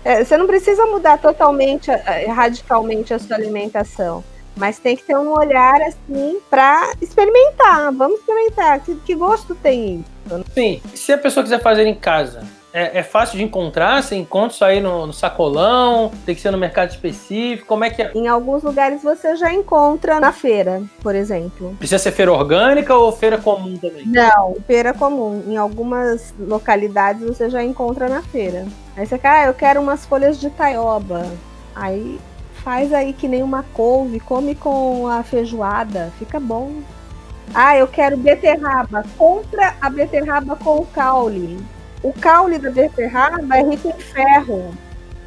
É, 0.03 0.23
você 0.23 0.35
não 0.35 0.45
precisa 0.45 0.85
mudar 0.87 1.17
totalmente, 1.19 1.89
radicalmente 2.27 3.13
a 3.13 3.19
sua 3.19 3.37
alimentação. 3.37 4.23
Mas 4.55 4.79
tem 4.79 4.95
que 4.95 5.03
ter 5.03 5.17
um 5.17 5.31
olhar 5.31 5.81
assim 5.81 6.39
para 6.49 6.93
experimentar. 7.01 7.91
Vamos 7.93 8.19
experimentar. 8.19 8.79
Que, 8.81 8.95
que 8.95 9.15
gosto 9.15 9.55
tem 9.55 10.01
isso? 10.01 10.45
Sim. 10.53 10.81
Se 10.93 11.13
a 11.13 11.17
pessoa 11.17 11.43
quiser 11.43 11.61
fazer 11.61 11.85
em 11.85 11.95
casa, 11.95 12.45
é, 12.71 12.99
é, 12.99 13.03
fácil 13.03 13.37
de 13.37 13.43
encontrar? 13.43 14.03
Você 14.03 14.15
encontra 14.15 14.53
isso 14.53 14.65
aí 14.65 14.79
no, 14.79 15.07
no, 15.07 15.13
sacolão? 15.13 16.11
Tem 16.25 16.35
que 16.35 16.41
ser 16.41 16.51
no 16.51 16.57
mercado 16.57 16.89
específico? 16.89 17.67
Como 17.67 17.83
é 17.83 17.89
que 17.89 18.01
é? 18.01 18.11
Em 18.13 18.27
alguns 18.27 18.63
lugares 18.63 19.01
você 19.01 19.35
já 19.35 19.51
encontra 19.51 20.19
na 20.19 20.31
feira, 20.31 20.83
por 21.01 21.15
exemplo. 21.15 21.75
Precisa 21.79 21.97
ser 21.97 22.11
feira 22.11 22.31
orgânica 22.31 22.95
ou 22.95 23.11
feira 23.11 23.37
comum 23.37 23.75
também? 23.77 24.05
Não, 24.05 24.55
feira 24.67 24.93
comum. 24.93 25.43
Em 25.47 25.57
algumas 25.57 26.33
localidades 26.39 27.23
você 27.23 27.49
já 27.49 27.63
encontra 27.63 28.07
na 28.07 28.21
feira. 28.21 28.65
Aí 28.95 29.05
você 29.05 29.17
quer, 29.17 29.29
ah, 29.29 29.45
eu 29.47 29.53
quero 29.53 29.81
umas 29.81 30.05
folhas 30.05 30.39
de 30.39 30.49
taioba. 30.49 31.25
Aí 31.75 32.19
faz 32.63 32.93
aí 32.93 33.13
que 33.13 33.27
nem 33.27 33.43
uma 33.43 33.63
couve, 33.73 34.19
come 34.19 34.55
com 34.55 35.07
a 35.07 35.23
feijoada, 35.23 36.11
fica 36.17 36.39
bom. 36.39 36.81
Ah, 37.53 37.75
eu 37.77 37.87
quero 37.87 38.17
beterraba. 38.17 39.03
Compra 39.17 39.75
a 39.81 39.89
beterraba 39.89 40.55
com 40.55 40.77
o 40.77 40.85
caule. 40.85 41.59
O 42.03 42.13
caule 42.13 42.57
da 42.57 42.69
beterraba 42.69 43.57
é 43.57 43.63
rico 43.63 43.89
em 43.89 43.99
ferro. 43.99 44.71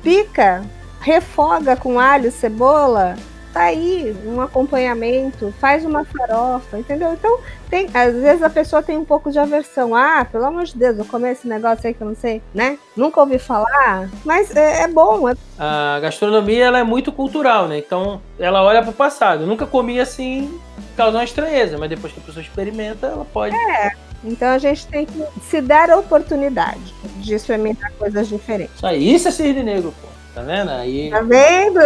Pica, 0.03 0.65
refoga 1.01 1.77
com 1.77 1.99
alho, 1.99 2.31
cebola, 2.31 3.17
tá 3.52 3.62
aí 3.64 4.16
um 4.25 4.40
acompanhamento, 4.40 5.52
faz 5.61 5.85
uma 5.85 6.04
farofa, 6.04 6.78
entendeu? 6.78 7.12
Então, 7.12 7.38
tem, 7.68 7.87
às 7.92 8.14
vezes 8.14 8.42
a 8.42 8.50
pessoa 8.50 8.82
tem 8.82 8.97
um 8.97 9.04
pouco 9.04 9.30
de 9.30 9.38
aversão. 9.38 9.94
Ah, 9.94 10.26
pelo 10.30 10.44
amor 10.44 10.64
de 10.64 10.76
Deus, 10.76 10.99
eu 10.99 11.04
comer 11.04 11.32
esse 11.32 11.47
negócio 11.47 11.87
aí 11.87 11.94
que 11.94 12.00
eu 12.00 12.09
não 12.09 12.14
sei, 12.14 12.42
né? 12.54 12.78
Nunca 12.97 13.21
ouvi 13.21 13.38
falar, 13.38 14.09
mas 14.25 14.54
é, 14.54 14.82
é 14.82 14.88
bom. 14.88 15.28
É... 15.28 15.35
A 15.59 16.00
gastronomia 16.00 16.64
ela 16.64 16.78
é 16.78 16.85
muito 16.85 17.12
cultural, 17.12 17.68
né? 17.68 17.78
Então, 17.78 18.21
ela 18.38 18.62
olha 18.62 18.82
para 18.82 18.90
o 18.90 18.94
passado. 18.94 19.42
Eu 19.42 19.47
nunca 19.47 19.66
comi 19.66 20.00
assim, 20.00 20.59
causa 20.97 21.18
uma 21.18 21.25
estranheza, 21.25 21.78
mas 21.78 21.90
depois 21.90 22.12
que 22.12 22.21
a 22.21 22.23
pessoa 22.23 22.42
experimenta, 22.42 23.06
ela 23.09 23.25
pode. 23.25 23.54
É. 23.54 23.92
Então 24.25 24.49
a 24.49 24.59
gente 24.59 24.87
tem 24.87 25.04
que 25.04 25.25
se 25.42 25.61
dar 25.61 25.90
a 25.90 25.99
oportunidade 25.99 26.94
de 27.16 27.35
experimentar 27.35 27.90
coisas 27.92 28.28
diferentes. 28.28 28.76
Isso 28.76 28.87
aí, 28.87 29.14
isso 29.14 29.28
é 29.28 29.30
cisne 29.30 29.62
negro, 29.62 29.92
pô. 30.00 30.09
Tá 30.35 30.42
vendo? 30.42 30.71
Aí... 30.71 31.11
Tá 31.11 31.21
vendo? 31.21 31.80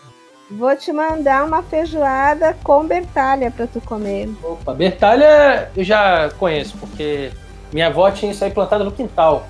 Vou 0.50 0.74
te 0.74 0.92
mandar 0.92 1.44
uma 1.44 1.62
feijoada 1.62 2.56
com 2.64 2.84
bertalha 2.84 3.50
para 3.50 3.66
tu 3.66 3.80
comer. 3.80 4.28
Opa, 4.42 4.74
bertalha 4.74 5.70
eu 5.76 5.84
já 5.84 6.28
conheço, 6.38 6.76
porque 6.78 7.30
minha 7.72 7.86
avó 7.86 8.10
tinha 8.10 8.32
isso 8.32 8.44
aí 8.44 8.50
plantado 8.50 8.84
no 8.84 8.90
quintal. 8.90 9.46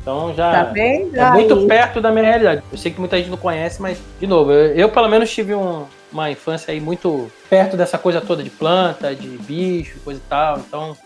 Então 0.00 0.32
já 0.34 0.50
tá 0.50 0.62
vendo? 0.72 1.14
é 1.14 1.30
muito 1.32 1.66
perto 1.66 2.00
da 2.00 2.10
minha 2.10 2.24
realidade. 2.24 2.62
Eu 2.72 2.78
sei 2.78 2.90
que 2.90 2.98
muita 2.98 3.18
gente 3.18 3.28
não 3.28 3.36
conhece, 3.36 3.82
mas, 3.82 4.00
de 4.18 4.26
novo, 4.26 4.50
eu, 4.50 4.74
eu 4.74 4.88
pelo 4.88 5.08
menos 5.08 5.30
tive 5.30 5.54
um, 5.54 5.84
uma 6.10 6.30
infância 6.30 6.72
aí 6.72 6.80
muito 6.80 7.30
perto 7.50 7.76
dessa 7.76 7.98
coisa 7.98 8.20
toda 8.20 8.42
de 8.42 8.50
planta, 8.50 9.14
de 9.14 9.28
bicho, 9.28 10.00
coisa 10.02 10.20
e 10.24 10.28
tal. 10.28 10.58
Então, 10.58 10.96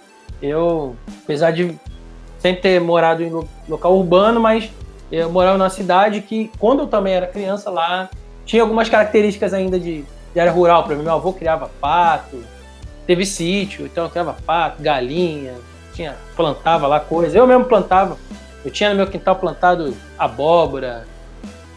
eu, 0.41 0.95
apesar 1.25 1.51
de 1.51 1.77
sempre 2.39 2.63
ter 2.63 2.81
morado 2.81 3.23
em 3.23 3.33
local 3.69 3.97
urbano, 3.97 4.39
mas 4.39 4.71
eu 5.11 5.29
morava 5.31 5.59
numa 5.59 5.71
cidade 5.71 6.21
que, 6.21 6.53
quando 6.59 6.81
eu 6.81 6.87
também 6.87 7.15
era 7.15 7.27
criança 7.27 7.71
lá, 7.71 8.09
tinha 8.45 8.63
algumas 8.63 8.89
características 8.89 9.55
ainda 9.55 9.79
de, 9.79 10.05
de 10.33 10.41
área 10.41 10.53
rural. 10.53 10.83
Por 10.83 10.93
exemplo, 10.93 11.05
meu 11.05 11.15
avô 11.15 11.33
criava 11.33 11.71
pato, 11.81 12.43
teve 13.07 13.25
sítio, 13.25 13.87
então 13.87 14.09
criava 14.09 14.37
pato, 14.47 14.83
galinha, 14.83 15.55
tinha, 15.95 16.17
plantava 16.37 16.87
lá 16.87 17.01
coisas. 17.01 17.35
Eu 17.35 17.47
mesmo 17.47 17.65
plantava. 17.65 18.17
Eu 18.65 18.71
tinha 18.71 18.91
no 18.91 18.97
meu 18.97 19.07
quintal 19.07 19.37
plantado 19.37 19.95
abóbora, 20.19 21.07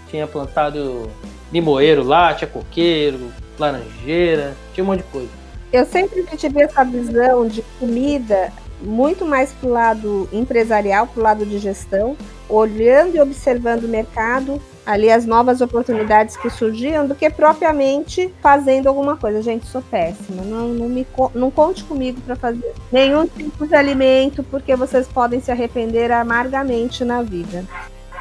tinha 0.10 0.26
plantado 0.26 1.10
limoeiro 1.52 2.04
lá, 2.04 2.34
tinha 2.34 2.48
coqueiro, 2.48 3.32
laranjeira, 3.60 4.56
tinha 4.74 4.84
um 4.84 4.88
monte 4.88 5.00
de 5.00 5.04
coisa. 5.06 5.30
Eu 5.72 5.86
sempre 5.86 6.24
tive 6.38 6.62
essa 6.62 6.84
visão 6.84 7.46
de 7.48 7.62
comida 7.78 8.52
muito 8.82 9.26
mais 9.26 9.52
para 9.52 9.68
o 9.68 9.72
lado 9.72 10.30
empresarial, 10.32 11.08
para 11.08 11.20
o 11.20 11.24
lado 11.24 11.46
de 11.46 11.58
gestão, 11.60 12.16
olhando 12.48 13.16
e 13.16 13.20
observando 13.20 13.84
o 13.84 13.88
mercado, 13.88 14.62
ali 14.88 15.12
as 15.12 15.25
novas 15.25 15.60
oportunidades 15.60 16.38
que 16.38 16.50
surgiam, 16.50 17.06
do 17.06 17.13
que 17.13 17.29
propriamente 17.29 18.34
fazendo 18.41 18.88
alguma 18.88 19.17
coisa. 19.17 19.41
Gente, 19.41 19.67
sou 19.67 19.82
péssima, 19.82 20.41
não, 20.44 20.70
não, 20.70 20.88
me, 20.88 21.06
não 21.36 21.51
conte 21.51 21.84
comigo 21.84 22.22
para 22.22 22.38
fazer 22.38 22.74
nenhum 22.89 23.27
tipo 23.27 23.67
de 23.67 23.75
alimento, 23.75 24.44
porque 24.44 24.77
vocês 24.77 25.06
podem 25.06 25.41
se 25.41 25.51
arrepender 25.51 26.10
amargamente 26.10 27.03
na 27.03 27.22
vida. 27.22 27.65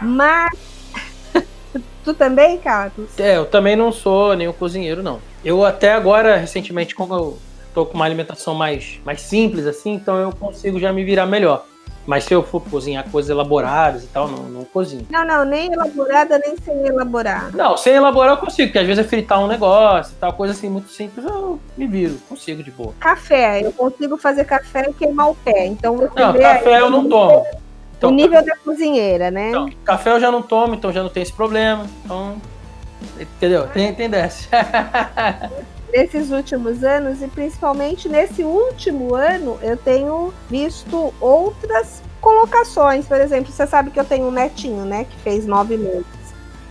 Mas. 0.03 0.51
tu 2.05 2.13
também, 2.13 2.59
Carlos? 2.59 3.17
É, 3.17 3.37
eu 3.37 3.47
também 3.47 3.77
não 3.77 3.93
sou 3.93 4.35
nenhum 4.35 4.53
cozinheiro, 4.53 5.05
não. 5.05 5.21
Eu 5.45 5.65
até 5.65 5.93
agora, 5.93 6.37
recentemente, 6.37 6.97
como 6.97 7.15
eu 7.15 7.39
tô 7.73 7.87
com 7.87 7.95
uma 7.95 8.05
alimentação 8.05 8.55
mais, 8.57 9.01
mais 9.05 9.21
simples 9.21 9.67
assim, 9.67 9.93
então 9.93 10.17
eu 10.17 10.33
consigo 10.33 10.81
já 10.81 10.93
me 10.93 11.05
virar 11.05 11.27
melhor. 11.27 11.65
Mas 12.07 12.25
se 12.25 12.33
eu 12.33 12.43
for 12.43 12.63
cozinhar 12.63 13.05
coisas 13.11 13.31
elaboradas 13.31 14.05
e 14.05 14.07
tal, 14.07 14.29
não, 14.29 14.45
não 14.45 14.65
cozinho. 14.65 15.07
Não, 15.11 15.27
não, 15.27 15.45
nem 15.45 15.73
elaborada, 15.73 16.39
nem 16.39 16.57
sem 16.57 16.87
elaborar. 16.87 17.51
Não, 17.55 17.77
sem 17.77 17.95
elaborar 17.95 18.35
eu 18.35 18.37
consigo, 18.39 18.69
porque 18.69 18.79
às 18.79 18.87
vezes 18.87 19.05
é 19.05 19.09
fritar 19.09 19.43
um 19.43 19.47
negócio 19.47 20.13
e 20.13 20.17
tal, 20.17 20.33
coisa 20.33 20.55
assim 20.55 20.69
muito 20.69 20.91
simples, 20.91 21.27
eu 21.27 21.59
me 21.77 21.87
viro, 21.87 22.17
consigo 22.29 22.63
de 22.63 22.71
boa. 22.71 22.95
Café, 23.01 23.67
eu 23.67 23.73
consigo 23.73 24.17
fazer 24.17 24.45
café 24.45 24.87
e 24.89 24.93
queimar 24.93 25.31
o 25.31 25.35
pé. 25.35 25.67
Então 25.67 25.97
você 25.97 26.21
Não, 26.21 26.33
café 26.33 26.75
aí, 26.75 26.81
eu 26.81 26.91
não 26.91 27.09
tomo. 27.09 27.45
Então, 27.99 28.11
o 28.11 28.13
nível 28.13 28.45
da 28.45 28.57
cozinheira, 28.59 29.31
né? 29.31 29.49
Então, 29.49 29.71
café 29.85 30.11
eu 30.11 30.21
já 30.21 30.31
não 30.31 30.43
tomo, 30.43 30.75
então 30.75 30.93
já 30.93 31.03
não 31.03 31.09
tem 31.09 31.23
esse 31.23 31.33
problema. 31.33 31.87
Então, 32.05 32.37
Entendeu? 33.19 33.67
Tem, 33.69 33.95
tem 33.95 34.09
dessa. 34.09 34.49
Nesses 35.93 36.31
últimos 36.31 36.83
anos, 36.83 37.23
e 37.23 37.29
principalmente 37.29 38.09
nesse 38.09 38.43
último 38.43 39.15
ano, 39.15 39.59
eu 39.63 39.77
tenho 39.77 40.33
visto 40.51 41.15
outras 41.21 42.03
colocações. 42.21 43.07
Por 43.07 43.21
exemplo, 43.21 43.53
você 43.53 43.67
sabe 43.67 43.91
que 43.91 44.01
eu 44.01 44.05
tenho 44.05 44.27
um 44.27 44.33
netinho, 44.33 44.85
né? 44.85 45.05
Que 45.05 45.17
fez 45.19 45.47
nove 45.47 45.77
meses. 45.77 46.05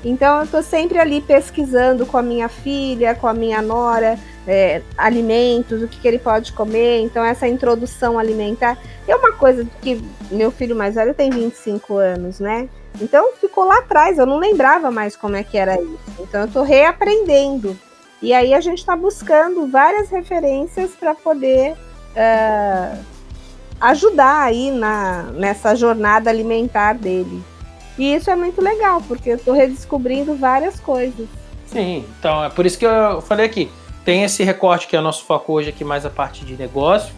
Então 0.05 0.41
eu 0.41 0.47
tô 0.47 0.61
sempre 0.61 0.99
ali 0.99 1.19
pesquisando 1.19 2.05
com 2.05 2.15
a 2.15 2.21
minha 2.21 2.47
filha, 2.47 3.15
com 3.15 3.27
a 3.27 3.33
minha 3.33 3.59
nora, 3.59 4.19
é, 4.47 4.83
alimentos, 4.95 5.81
o 5.81 5.87
que, 5.87 5.99
que, 5.99 6.07
ele 6.07 6.19
pode 6.19 6.53
comer. 6.53 6.99
Então 7.01 7.25
essa 7.25 7.47
introdução 7.47 8.19
alimentar 8.19 8.77
é 9.07 9.15
uma 9.15 9.31
coisa 9.31 9.65
que 9.81 9.99
meu 10.29 10.51
filho 10.51 10.75
mais 10.75 10.93
velho 10.93 11.15
tem 11.15 11.31
25 11.31 11.97
anos, 11.97 12.39
né? 12.39 12.69
Então 13.01 13.33
ficou 13.41 13.65
lá 13.65 13.79
atrás, 13.79 14.19
eu 14.19 14.27
não 14.27 14.37
lembrava 14.37 14.91
mais 14.91 15.15
como 15.15 15.35
é 15.35 15.43
que 15.43 15.57
era 15.57 15.81
isso. 15.81 15.99
Então 16.19 16.41
eu 16.41 16.47
estou 16.47 16.63
reaprendendo. 16.63 17.75
E 18.25 18.33
aí 18.33 18.55
a 18.55 18.59
gente 18.59 18.79
está 18.79 18.95
buscando 18.95 19.67
várias 19.67 20.09
referências 20.09 20.89
para 20.99 21.13
poder 21.13 21.73
uh, 21.73 22.97
ajudar 23.79 24.41
aí 24.41 24.71
na, 24.71 25.27
nessa 25.33 25.75
jornada 25.75 26.27
alimentar 26.27 26.93
dele. 26.93 27.43
E 27.99 28.15
isso 28.15 28.31
é 28.31 28.35
muito 28.35 28.59
legal, 28.59 28.99
porque 29.07 29.29
eu 29.29 29.35
estou 29.35 29.53
redescobrindo 29.53 30.33
várias 30.33 30.79
coisas. 30.79 31.27
Sim, 31.67 32.03
então 32.17 32.43
é 32.43 32.49
por 32.49 32.65
isso 32.65 32.79
que 32.79 32.85
eu 32.87 33.21
falei 33.21 33.45
aqui. 33.45 33.71
Tem 34.03 34.23
esse 34.23 34.43
recorte 34.43 34.87
que 34.87 34.95
é 34.95 34.99
o 34.99 35.03
nosso 35.03 35.23
foco 35.23 35.53
hoje 35.53 35.69
aqui, 35.69 35.83
mais 35.83 36.03
a 36.03 36.09
parte 36.09 36.43
de 36.43 36.57
negócio, 36.57 37.13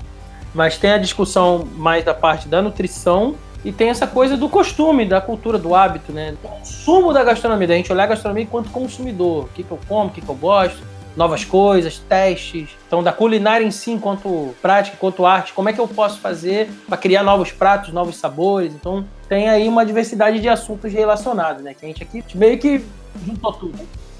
mas 0.53 0.77
tem 0.77 0.91
a 0.91 0.97
discussão 0.97 1.65
mais 1.77 2.03
da 2.03 2.13
parte 2.13 2.49
da 2.49 2.61
nutrição 2.61 3.35
e 3.63 3.71
tem 3.71 3.87
essa 3.87 4.05
coisa 4.05 4.35
do 4.35 4.49
costume, 4.49 5.05
da 5.05 5.21
cultura, 5.21 5.57
do 5.57 5.73
hábito, 5.73 6.11
né? 6.11 6.35
O 6.43 6.47
consumo 6.49 7.13
da 7.13 7.23
gastronomia, 7.23 7.65
da 7.65 7.75
gente 7.75 7.93
olhar 7.93 8.03
a 8.03 8.07
gastronomia 8.07 8.43
enquanto 8.43 8.69
consumidor. 8.71 9.45
O 9.45 9.49
que, 9.53 9.63
que 9.63 9.71
eu 9.71 9.79
como, 9.87 10.09
o 10.09 10.11
que, 10.11 10.19
que 10.19 10.29
eu 10.29 10.35
gosto, 10.35 10.96
novas 11.17 11.43
coisas, 11.43 11.97
testes. 11.97 12.69
Então, 12.87 13.03
da 13.03 13.11
culinária 13.11 13.65
em 13.65 13.71
si, 13.71 13.91
enquanto 13.91 14.55
prática, 14.61 14.95
enquanto 14.95 15.25
arte, 15.25 15.51
como 15.51 15.67
é 15.67 15.73
que 15.73 15.81
eu 15.81 15.87
posso 15.87 16.19
fazer 16.19 16.69
para 16.87 16.95
criar 16.95 17.23
novos 17.23 17.51
pratos, 17.51 17.91
novos 17.91 18.15
sabores? 18.17 18.73
Então, 18.73 19.03
tem 19.27 19.49
aí 19.49 19.67
uma 19.67 19.83
diversidade 19.83 20.39
de 20.39 20.47
assuntos 20.47 20.93
relacionados, 20.93 21.63
né? 21.63 21.73
Que 21.73 21.85
a 21.85 21.87
gente 21.87 22.03
aqui 22.03 22.23
meio 22.35 22.57
que 22.59 22.85
juntou 23.25 23.51
tudo. 23.51 23.79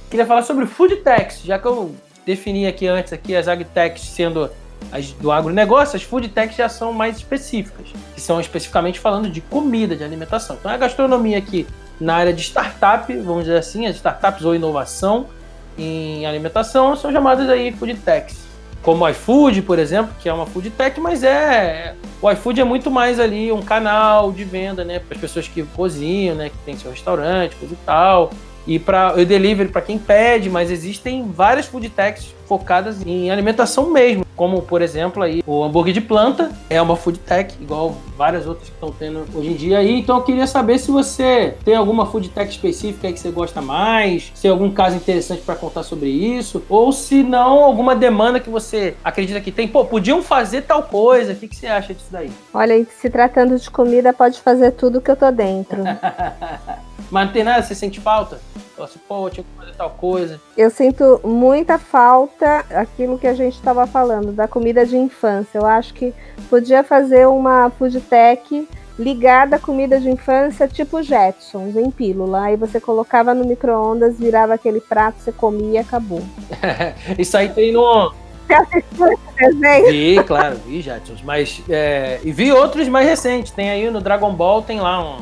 Queria 0.10 0.26
falar 0.26 0.42
sobre 0.42 0.66
food 0.66 0.98
techs, 0.98 1.44
já 1.44 1.60
que 1.60 1.68
eu 1.68 1.96
defini 2.26 2.66
aqui 2.66 2.88
antes 2.88 3.14
aqui 3.14 3.36
as 3.36 3.48
agtechs 3.48 4.02
sendo 4.02 4.50
as 4.92 5.12
do 5.12 5.32
agronegócio, 5.32 5.96
as 5.96 6.04
food 6.04 6.30
techs 6.30 6.58
já 6.58 6.70
são 6.70 6.94
mais 6.94 7.18
específicas, 7.18 7.88
que 8.16 8.22
são 8.22 8.40
especificamente 8.40 9.00
falando 9.00 9.30
de 9.30 9.42
comida, 9.42 9.96
de 9.96 10.04
alimentação. 10.04 10.56
Então 10.60 10.72
a 10.72 10.78
gastronomia 10.78 11.38
aqui 11.38 11.68
na 12.00 12.16
área 12.16 12.34
de 12.34 12.42
startup, 12.42 13.12
vamos 13.18 13.46
dizer 13.46 13.58
assim, 13.58 13.86
as 13.86 13.96
startups 13.96 14.46
ou 14.46 14.56
inovação 14.56 15.28
em 15.78 16.26
alimentação 16.26 16.96
são 16.96 17.12
chamadas 17.12 17.50
aí 17.50 17.72
food 17.72 17.94
techs. 17.96 18.48
Como 18.82 19.04
o 19.04 19.10
iFood, 19.10 19.64
por 19.64 19.80
exemplo, 19.80 20.14
que 20.20 20.30
é 20.30 20.34
uma 20.34 20.46
food 20.46 20.70
tech, 20.70 21.00
mas 21.00 21.24
é. 21.24 21.94
O 22.22 22.32
iFood 22.32 22.62
é 22.62 22.64
muito 22.64 22.90
mais 22.90 23.20
ali 23.20 23.52
um 23.52 23.62
canal 23.62 24.32
de 24.32 24.44
venda, 24.46 24.86
né? 24.86 25.00
Para 25.00 25.16
as 25.16 25.22
pessoas 25.22 25.48
que 25.48 25.62
cozinham, 25.76 26.36
né? 26.36 26.50
Que 26.50 26.58
tem 26.66 26.78
seu 26.78 26.92
restaurante, 26.92 27.56
coisa 27.58 27.74
e 27.74 27.78
tal. 27.86 28.32
e 28.68 28.78
para 28.78 29.14
o 29.18 29.26
delivery 29.26 29.70
para 29.70 29.82
quem 29.82 29.98
pede, 29.98 30.50
mas 30.50 30.70
existem 30.70 31.32
várias 31.32 31.66
food 31.66 31.90
techs 31.90 32.36
focadas 32.46 33.02
em 33.06 33.32
alimentação 33.32 33.90
mesmo, 33.90 34.26
como 34.38 34.62
por 34.62 34.82
exemplo 34.82 35.24
aí 35.24 35.44
o 35.46 35.64
hambúrguer 35.64 35.94
de 35.94 36.00
planta 36.00 36.52
é 36.70 36.82
uma 36.82 36.96
food 36.96 37.20
tech, 37.20 37.54
igual 37.60 37.98
várias 38.16 38.48
outras 38.48 38.70
que 38.70 38.76
estão 38.76 38.92
tendo 38.92 39.26
hoje 39.34 39.50
em 39.50 39.56
dia 39.56 39.80
aí. 39.80 40.00
Então 40.00 40.18
eu 40.18 40.24
queria 40.24 40.48
saber 40.48 40.78
se 40.78 40.92
você 40.92 41.56
tem 41.66 41.76
alguma 41.76 42.06
food 42.06 42.30
tech 42.30 42.50
específica 42.50 43.08
aí 43.08 43.14
que 43.14 43.20
você 43.20 43.32
gosta 43.32 43.62
mais, 43.62 44.32
se 44.36 44.44
tem 44.44 44.52
algum 44.52 44.72
caso 44.72 44.96
interessante 44.96 45.42
para 45.42 45.56
contar 45.56 45.84
sobre 45.84 46.10
isso, 46.10 46.64
ou 46.70 46.92
se 46.92 47.24
não 47.24 47.64
alguma 47.64 47.96
demanda 47.96 48.40
que 48.40 48.50
você 48.50 48.96
acredita 49.04 49.42
que 49.42 49.52
tem. 49.52 49.68
Pô, 49.68 49.84
podiam 49.84 50.22
fazer 50.22 50.62
tal 50.62 50.84
coisa. 50.84 51.34
O 51.34 51.36
que, 51.36 51.48
que 51.48 51.56
você 51.56 51.68
acha 51.68 51.94
disso 51.94 52.08
daí? 52.12 52.32
Olha, 52.54 52.86
se 53.00 53.10
tratando 53.10 53.58
de 53.58 53.70
comida, 53.70 54.14
pode 54.14 54.40
fazer 54.40 54.72
tudo 54.72 55.02
que 55.02 55.10
eu 55.10 55.16
tô 55.16 55.32
dentro. 55.32 55.82
Mas 57.10 57.26
não 57.26 57.34
tem 57.34 57.44
nada, 57.44 57.64
você 57.64 57.74
sente 57.74 58.00
falta? 58.00 58.40
Assim, 58.80 59.00
pô, 59.08 59.30
tinha 59.30 59.44
que 59.44 59.50
fazer 59.60 59.76
tal 59.76 59.90
coisa. 59.92 60.40
Eu 60.56 60.70
sinto 60.70 61.20
muita 61.24 61.80
falta, 61.80 62.64
aquilo 62.70 63.18
que 63.18 63.26
a 63.26 63.34
gente 63.34 63.56
estava 63.56 63.88
falando, 63.88 64.32
da 64.32 64.48
comida 64.48 64.86
de 64.86 64.96
infância. 64.96 65.58
Eu 65.58 65.66
acho 65.66 65.94
que 65.94 66.14
podia 66.50 66.84
fazer 66.84 67.28
uma 67.28 67.72
food 67.72 68.00
tech 68.02 68.68
ligada 69.00 69.56
à 69.56 69.60
comida 69.60 70.00
de 70.00 70.10
infância, 70.10 70.68
tipo 70.68 71.02
Jetsons, 71.02 71.76
em 71.76 71.90
pílula. 71.90 72.44
Aí 72.44 72.56
você 72.56 72.80
colocava 72.80 73.34
no 73.34 73.46
micro-ondas, 73.46 74.20
virava 74.20 74.54
aquele 74.54 74.82
prato, 74.82 75.20
você 75.20 75.32
comia 75.32 75.72
e 75.72 75.78
acabou. 75.78 76.22
Isso 77.18 77.36
aí 77.36 77.50
tem 77.50 77.72
no. 77.72 78.14
Você 78.48 78.54
assistiu 78.54 79.08
esse 79.08 79.36
desenho? 79.38 79.88
Vi, 79.88 80.24
claro, 80.24 80.56
vi 80.66 80.82
Jetsons. 80.82 81.22
Mas. 81.24 81.64
É... 81.68 82.20
E 82.24 82.32
vi 82.32 82.52
outros 82.52 82.88
mais 82.88 83.08
recentes. 83.08 83.52
Tem 83.52 83.70
aí 83.70 83.90
no 83.90 84.02
Dragon 84.02 84.34
Ball, 84.34 84.62
tem 84.62 84.80
lá 84.80 85.04
um, 85.04 85.18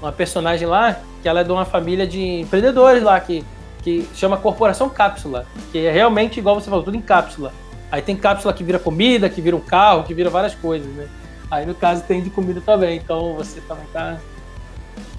uma 0.00 0.12
personagem 0.12 0.66
lá 0.66 0.98
que 1.22 1.28
ela 1.28 1.40
é 1.40 1.44
de 1.44 1.52
uma 1.52 1.64
família 1.64 2.06
de 2.06 2.40
empreendedores 2.40 3.02
lá, 3.02 3.18
que, 3.20 3.44
que 3.82 4.08
chama 4.14 4.36
Corporação 4.36 4.88
Cápsula, 4.88 5.46
que 5.72 5.86
é 5.86 5.90
realmente, 5.90 6.38
igual 6.38 6.54
você 6.54 6.68
falou, 6.68 6.84
tudo 6.84 6.96
em 6.96 7.00
cápsula. 7.00 7.52
Aí 7.90 8.02
tem 8.02 8.16
cápsula 8.16 8.52
que 8.52 8.62
vira 8.62 8.78
comida, 8.78 9.28
que 9.28 9.40
vira 9.40 9.56
um 9.56 9.60
carro, 9.60 10.04
que 10.04 10.12
vira 10.12 10.28
várias 10.28 10.54
coisas, 10.54 10.88
né? 10.94 11.06
Aí 11.50 11.64
no 11.64 11.74
caso 11.74 12.02
tem 12.02 12.22
de 12.22 12.28
comida 12.28 12.60
também, 12.60 12.98
então 12.98 13.34
você 13.34 13.60
também 13.62 13.86
tá 13.92 14.18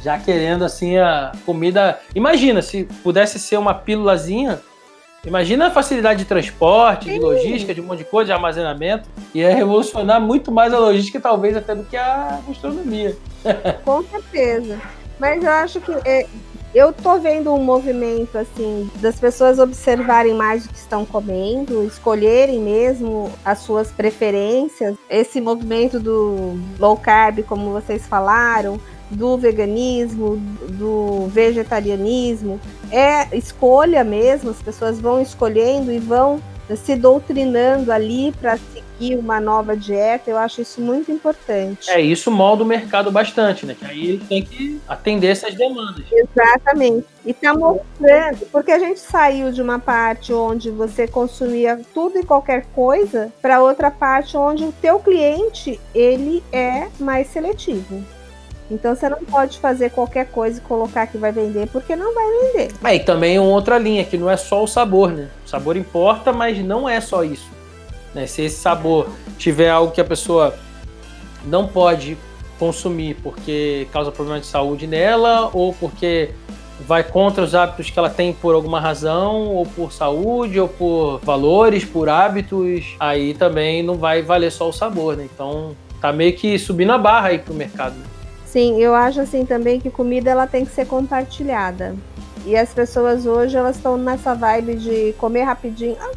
já 0.03 0.17
querendo 0.17 0.63
assim 0.63 0.97
a 0.97 1.31
comida. 1.45 1.99
Imagina 2.13 2.61
se 2.61 2.83
pudesse 3.03 3.39
ser 3.39 3.57
uma 3.57 3.73
pílulazinha. 3.73 4.59
Imagina 5.25 5.67
a 5.67 5.71
facilidade 5.71 6.19
de 6.19 6.25
transporte, 6.25 7.05
Sim. 7.05 7.13
de 7.13 7.19
logística, 7.19 7.73
de 7.73 7.81
um 7.81 7.83
monte 7.83 7.99
de 7.99 8.05
coisa, 8.05 8.27
de 8.27 8.31
armazenamento. 8.31 9.09
Ia 9.33 9.53
revolucionar 9.53 10.21
muito 10.21 10.51
mais 10.51 10.73
a 10.73 10.79
logística, 10.79 11.19
talvez 11.19 11.57
até 11.57 11.75
do 11.75 11.83
que 11.83 11.97
a 11.97 12.39
gastronomia. 12.47 13.17
Com 13.83 14.01
certeza. 14.03 14.79
Mas 15.19 15.43
eu 15.43 15.51
acho 15.51 15.81
que 15.81 15.91
é, 16.05 16.25
eu 16.73 16.93
tô 16.93 17.17
vendo 17.17 17.53
um 17.53 17.63
movimento 17.63 18.37
assim 18.37 18.89
das 19.01 19.19
pessoas 19.19 19.59
observarem 19.59 20.33
mais 20.33 20.65
o 20.65 20.69
que 20.69 20.77
estão 20.77 21.05
comendo, 21.05 21.83
escolherem 21.83 22.59
mesmo 22.59 23.31
as 23.43 23.59
suas 23.59 23.91
preferências. 23.91 24.95
Esse 25.09 25.41
movimento 25.41 25.99
do 25.99 26.59
low 26.79 26.95
carb, 26.95 27.43
como 27.43 27.71
vocês 27.71 28.05
falaram, 28.05 28.79
do 29.09 29.37
veganismo, 29.37 30.37
do 30.73 31.27
vegetarianismo, 31.27 32.59
é 32.91 33.35
escolha 33.35 34.03
mesmo, 34.03 34.51
as 34.51 34.61
pessoas 34.61 34.99
vão 34.99 35.19
escolhendo 35.19 35.91
e 35.91 35.99
vão 35.99 36.39
se 36.75 36.95
doutrinando 36.95 37.91
ali 37.91 38.31
para 38.39 38.59
seguir 38.99 39.15
uma 39.15 39.39
nova 39.39 39.75
dieta, 39.75 40.29
eu 40.29 40.37
acho 40.37 40.61
isso 40.61 40.81
muito 40.81 41.11
importante. 41.11 41.89
É, 41.89 42.01
isso 42.01 42.29
molda 42.29 42.63
o 42.63 42.65
mercado 42.65 43.09
bastante, 43.09 43.65
né? 43.65 43.75
Que 43.77 43.85
aí 43.85 44.07
ele 44.09 44.25
tem 44.27 44.43
que 44.43 44.79
atender 44.87 45.27
essas 45.27 45.55
demandas. 45.55 46.05
Exatamente. 46.11 47.07
E 47.25 47.31
está 47.31 47.53
mostrando, 47.53 48.45
porque 48.51 48.71
a 48.71 48.79
gente 48.79 48.99
saiu 48.99 49.51
de 49.51 49.61
uma 49.61 49.79
parte 49.79 50.33
onde 50.33 50.69
você 50.69 51.07
consumia 51.07 51.79
tudo 51.93 52.19
e 52.19 52.25
qualquer 52.25 52.65
coisa 52.75 53.31
para 53.41 53.61
outra 53.61 53.89
parte 53.89 54.35
onde 54.35 54.65
o 54.65 54.71
teu 54.71 54.99
cliente, 54.99 55.79
ele 55.93 56.43
é 56.51 56.87
mais 56.99 57.27
seletivo. 57.27 58.03
Então 58.71 58.95
você 58.95 59.09
não 59.09 59.17
pode 59.17 59.57
fazer 59.57 59.89
qualquer 59.89 60.27
coisa 60.27 60.59
e 60.59 60.61
colocar 60.61 61.07
que 61.07 61.17
vai 61.17 61.31
vender, 61.31 61.67
porque 61.69 61.95
não 61.95 62.13
vai 62.13 62.25
vender. 62.25 62.71
É, 62.83 62.95
e 62.95 62.99
também 62.99 63.39
uma 63.39 63.49
outra 63.49 63.79
linha, 63.79 64.03
que 64.03 64.17
não 64.17 64.29
é 64.29 64.37
só 64.37 64.63
o 64.63 64.67
sabor, 64.67 65.11
né? 65.11 65.29
O 65.43 65.49
sabor 65.49 65.75
importa, 65.75 66.31
mas 66.31 66.59
não 66.59 66.87
é 66.87 67.01
só 67.01 67.23
isso. 67.23 67.58
Né? 68.13 68.27
Se 68.27 68.43
esse 68.43 68.57
sabor 68.57 69.09
tiver 69.37 69.69
algo 69.69 69.91
que 69.91 70.01
a 70.01 70.05
pessoa 70.05 70.55
não 71.45 71.67
pode 71.67 72.17
consumir 72.57 73.15
porque 73.23 73.87
causa 73.91 74.11
problema 74.11 74.39
de 74.39 74.45
saúde 74.45 74.85
nela, 74.85 75.49
ou 75.53 75.73
porque 75.73 76.31
vai 76.85 77.03
contra 77.03 77.43
os 77.43 77.55
hábitos 77.55 77.89
que 77.89 77.97
ela 77.97 78.09
tem 78.09 78.33
por 78.33 78.53
alguma 78.53 78.79
razão, 78.79 79.47
ou 79.47 79.65
por 79.65 79.91
saúde, 79.91 80.59
ou 80.59 80.67
por 80.67 81.19
valores, 81.19 81.85
por 81.85 82.09
hábitos, 82.09 82.95
aí 82.99 83.33
também 83.33 83.81
não 83.83 83.95
vai 83.95 84.21
valer 84.21 84.51
só 84.51 84.69
o 84.69 84.73
sabor, 84.73 85.15
né? 85.15 85.27
Então 85.33 85.75
tá 86.01 86.11
meio 86.11 86.35
que 86.35 86.57
subindo 86.57 86.91
a 86.91 86.97
barra 86.97 87.29
aí 87.29 87.39
pro 87.39 87.53
mercado. 87.53 87.95
Né? 87.95 88.05
Sim, 88.45 88.81
eu 88.81 88.95
acho 88.95 89.21
assim 89.21 89.45
também 89.45 89.79
que 89.79 89.89
comida 89.89 90.29
ela 90.29 90.47
tem 90.47 90.65
que 90.65 90.71
ser 90.71 90.85
compartilhada. 90.85 91.95
E 92.45 92.55
as 92.55 92.73
pessoas 92.73 93.25
hoje 93.25 93.57
elas 93.57 93.75
estão 93.75 93.97
nessa 93.97 94.33
vibe 94.33 94.75
de 94.75 95.13
comer 95.17 95.43
rapidinho, 95.43 95.97
ah, 95.99 96.11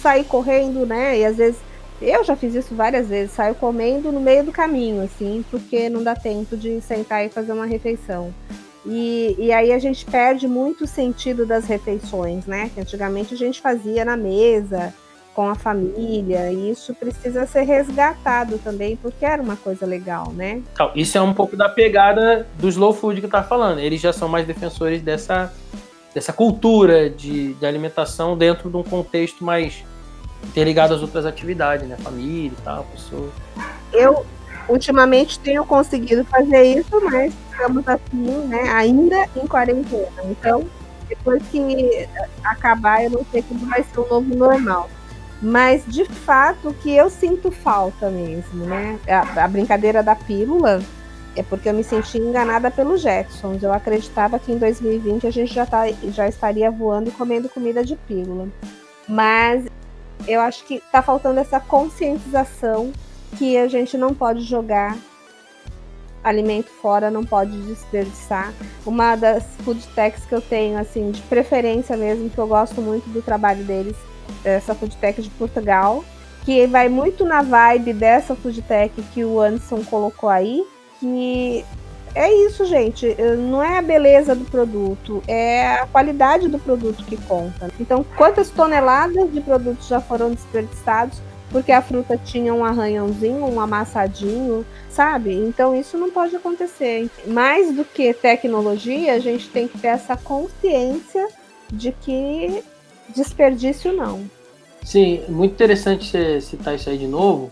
sair 0.00 0.24
correndo, 0.24 0.86
né? 0.86 1.18
E 1.18 1.24
às 1.24 1.36
vezes 1.36 1.60
eu 2.00 2.24
já 2.24 2.34
fiz 2.34 2.54
isso 2.54 2.74
várias 2.74 3.08
vezes, 3.08 3.32
saio 3.32 3.54
comendo 3.54 4.10
no 4.10 4.20
meio 4.20 4.42
do 4.42 4.52
caminho, 4.52 5.02
assim, 5.02 5.44
porque 5.50 5.90
não 5.90 6.02
dá 6.02 6.14
tempo 6.14 6.56
de 6.56 6.80
sentar 6.80 7.24
e 7.26 7.28
fazer 7.28 7.52
uma 7.52 7.66
refeição. 7.66 8.32
E, 8.86 9.36
e 9.38 9.52
aí 9.52 9.72
a 9.72 9.78
gente 9.78 10.06
perde 10.06 10.48
muito 10.48 10.84
o 10.84 10.86
sentido 10.86 11.44
das 11.44 11.66
refeições, 11.66 12.46
né? 12.46 12.70
Que 12.74 12.80
antigamente 12.80 13.34
a 13.34 13.36
gente 13.36 13.60
fazia 13.60 14.04
na 14.06 14.16
mesa, 14.16 14.94
com 15.34 15.46
a 15.46 15.54
família, 15.54 16.50
e 16.50 16.70
isso 16.70 16.94
precisa 16.94 17.46
ser 17.46 17.62
resgatado 17.62 18.58
também, 18.58 18.96
porque 18.96 19.24
era 19.24 19.42
uma 19.42 19.56
coisa 19.56 19.84
legal, 19.84 20.32
né? 20.32 20.62
Então, 20.72 20.90
isso 20.94 21.18
é 21.18 21.20
um 21.20 21.34
pouco 21.34 21.56
da 21.56 21.68
pegada 21.68 22.46
do 22.58 22.68
slow 22.68 22.94
food 22.94 23.20
que 23.20 23.28
tava 23.28 23.46
falando. 23.46 23.78
Eles 23.78 24.00
já 24.00 24.12
são 24.12 24.28
mais 24.28 24.46
defensores 24.46 25.02
dessa, 25.02 25.52
dessa 26.14 26.32
cultura 26.32 27.10
de, 27.10 27.52
de 27.52 27.66
alimentação 27.66 28.38
dentro 28.38 28.70
de 28.70 28.76
um 28.78 28.82
contexto 28.82 29.44
mais 29.44 29.84
interligado 30.44 30.94
às 30.94 31.02
outras 31.02 31.26
atividades, 31.26 31.88
né? 31.88 31.96
Família 31.96 32.52
e 32.58 32.62
tal, 32.62 32.84
pessoa. 32.84 33.30
Eu 33.92 34.24
ultimamente 34.68 35.38
tenho 35.38 35.64
conseguido 35.64 36.24
fazer 36.24 36.62
isso, 36.62 37.00
mas 37.10 37.32
estamos 37.50 37.86
assim, 37.86 38.46
né? 38.46 38.70
Ainda 38.70 39.28
em 39.36 39.46
quarentena. 39.46 40.22
Então, 40.24 40.64
depois 41.08 41.42
que 41.50 42.08
acabar, 42.44 43.04
eu 43.04 43.10
não 43.10 43.26
sei 43.30 43.42
como 43.42 43.66
vai 43.66 43.82
ser 43.82 44.00
o 44.00 44.08
novo 44.08 44.34
normal. 44.34 44.88
Mas, 45.42 45.84
de 45.86 46.04
fato, 46.04 46.68
o 46.68 46.74
que 46.74 46.94
eu 46.94 47.08
sinto 47.08 47.50
falta 47.50 48.10
mesmo, 48.10 48.66
né? 48.66 48.98
A, 49.08 49.44
a, 49.44 49.48
brincadeira 49.48 50.02
da 50.02 50.14
pílula 50.14 50.82
é 51.34 51.42
porque 51.42 51.68
eu 51.68 51.74
me 51.74 51.82
senti 51.82 52.18
enganada 52.18 52.70
pelos 52.70 53.00
Jetsons. 53.00 53.62
Eu 53.62 53.72
acreditava 53.72 54.38
que 54.38 54.52
em 54.52 54.58
2020 54.58 55.26
a 55.26 55.30
gente 55.30 55.52
já, 55.52 55.64
tá, 55.64 55.84
já 56.12 56.28
estaria 56.28 56.70
voando 56.70 57.08
e 57.08 57.12
comendo 57.12 57.48
comida 57.48 57.82
de 57.82 57.96
pílula. 57.96 58.48
Mas 59.08 59.64
eu 60.26 60.40
acho 60.40 60.64
que 60.64 60.82
tá 60.92 61.02
faltando 61.02 61.40
essa 61.40 61.60
conscientização 61.60 62.92
que 63.36 63.56
a 63.56 63.68
gente 63.68 63.96
não 63.96 64.14
pode 64.14 64.42
jogar 64.42 64.96
alimento 66.22 66.68
fora, 66.68 67.10
não 67.10 67.24
pode 67.24 67.56
desperdiçar. 67.62 68.52
Uma 68.84 69.16
das 69.16 69.44
food 69.64 69.86
techs 69.94 70.24
que 70.24 70.34
eu 70.34 70.40
tenho, 70.40 70.78
assim, 70.78 71.10
de 71.10 71.22
preferência 71.22 71.96
mesmo, 71.96 72.28
que 72.28 72.38
eu 72.38 72.46
gosto 72.46 72.80
muito 72.80 73.08
do 73.08 73.22
trabalho 73.22 73.64
deles, 73.64 73.96
essa 74.44 74.74
foodtech 74.74 75.22
de 75.22 75.30
Portugal, 75.30 76.04
que 76.44 76.66
vai 76.66 76.88
muito 76.88 77.24
na 77.24 77.42
vibe 77.42 77.92
dessa 77.94 78.34
foodtech 78.34 79.02
que 79.14 79.24
o 79.24 79.40
Anderson 79.40 79.82
colocou 79.84 80.28
aí, 80.28 80.64
que 80.98 81.64
é 82.14 82.32
isso, 82.46 82.64
gente. 82.64 83.16
Não 83.38 83.62
é 83.62 83.78
a 83.78 83.82
beleza 83.82 84.34
do 84.34 84.44
produto, 84.44 85.22
é 85.26 85.74
a 85.74 85.86
qualidade 85.86 86.48
do 86.48 86.58
produto 86.58 87.04
que 87.04 87.16
conta. 87.16 87.70
Então, 87.78 88.04
quantas 88.16 88.50
toneladas 88.50 89.32
de 89.32 89.40
produtos 89.40 89.86
já 89.86 90.00
foram 90.00 90.30
desperdiçados 90.30 91.20
porque 91.50 91.72
a 91.72 91.82
fruta 91.82 92.16
tinha 92.16 92.54
um 92.54 92.64
arranhãozinho, 92.64 93.44
um 93.44 93.60
amassadinho, 93.60 94.64
sabe? 94.88 95.34
Então, 95.34 95.74
isso 95.74 95.98
não 95.98 96.08
pode 96.08 96.36
acontecer. 96.36 97.10
Mais 97.26 97.74
do 97.74 97.84
que 97.84 98.14
tecnologia, 98.14 99.14
a 99.14 99.18
gente 99.18 99.48
tem 99.48 99.66
que 99.66 99.76
ter 99.76 99.88
essa 99.88 100.16
consciência 100.16 101.26
de 101.72 101.90
que 101.90 102.62
desperdício 103.08 103.92
não. 103.92 104.30
Sim, 104.84 105.24
muito 105.28 105.52
interessante 105.52 106.08
você 106.08 106.40
citar 106.40 106.76
isso 106.76 106.88
aí 106.88 106.96
de 106.96 107.08
novo, 107.08 107.50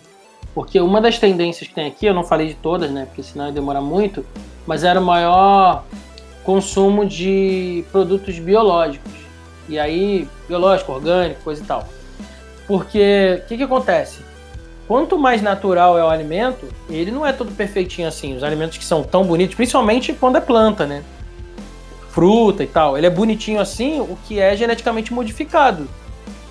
porque 0.55 0.81
uma 0.81 1.01
das 1.01 1.19
tendências 1.19 1.69
que 1.69 1.75
tem 1.75 1.87
aqui, 1.87 2.07
eu 2.07 2.15
não 2.15 2.25
falei 2.25 2.49
de 2.49 2.55
todas, 2.55 2.91
né, 2.91 3.07
porque 3.07 3.23
senão 3.23 3.47
ia 3.47 3.53
demorar 3.53 3.81
muito, 3.81 4.25
mas 4.67 4.85
era 4.85 5.01
o 5.01 5.05
maior 5.05 5.85
consumo 6.45 7.05
de 7.07 7.85
produtos 7.93 8.39
biológicos. 8.39 9.13
E 9.69 9.79
aí, 9.79 10.27
biológico, 10.49 10.93
orgânico, 10.93 11.43
coisa 11.43 11.63
e 11.63 11.67
tal. 11.67 11.87
Porque 12.67 13.41
o 13.45 13.49
que, 13.49 13.57
que 13.59 13.63
acontece? 13.63 14.21
Quanto 14.87 15.19
mais 15.19 15.43
natural 15.43 15.99
é 15.99 16.05
o 16.05 16.09
alimento, 16.09 16.67
ele 16.89 17.11
não 17.11 17.25
é 17.25 17.33
todo 17.33 17.53
perfeitinho 17.53 18.09
assim. 18.09 18.35
Os 18.35 18.43
alimentos 18.43 18.79
que 18.79 18.85
são 18.85 19.03
tão 19.03 19.25
bonitos, 19.25 19.55
principalmente 19.55 20.15
quando 20.15 20.37
é 20.37 20.41
planta, 20.41 20.87
né? 20.87 21.03
fruta 22.19 22.65
e 22.65 22.67
tal. 22.67 22.99
Ele 22.99 23.07
é 23.07 23.11
bonitinho 23.11 23.61
assim, 23.61 24.01
o 24.01 24.19
que 24.27 24.41
é 24.41 24.57
geneticamente 24.57 25.13
modificado. 25.13 25.89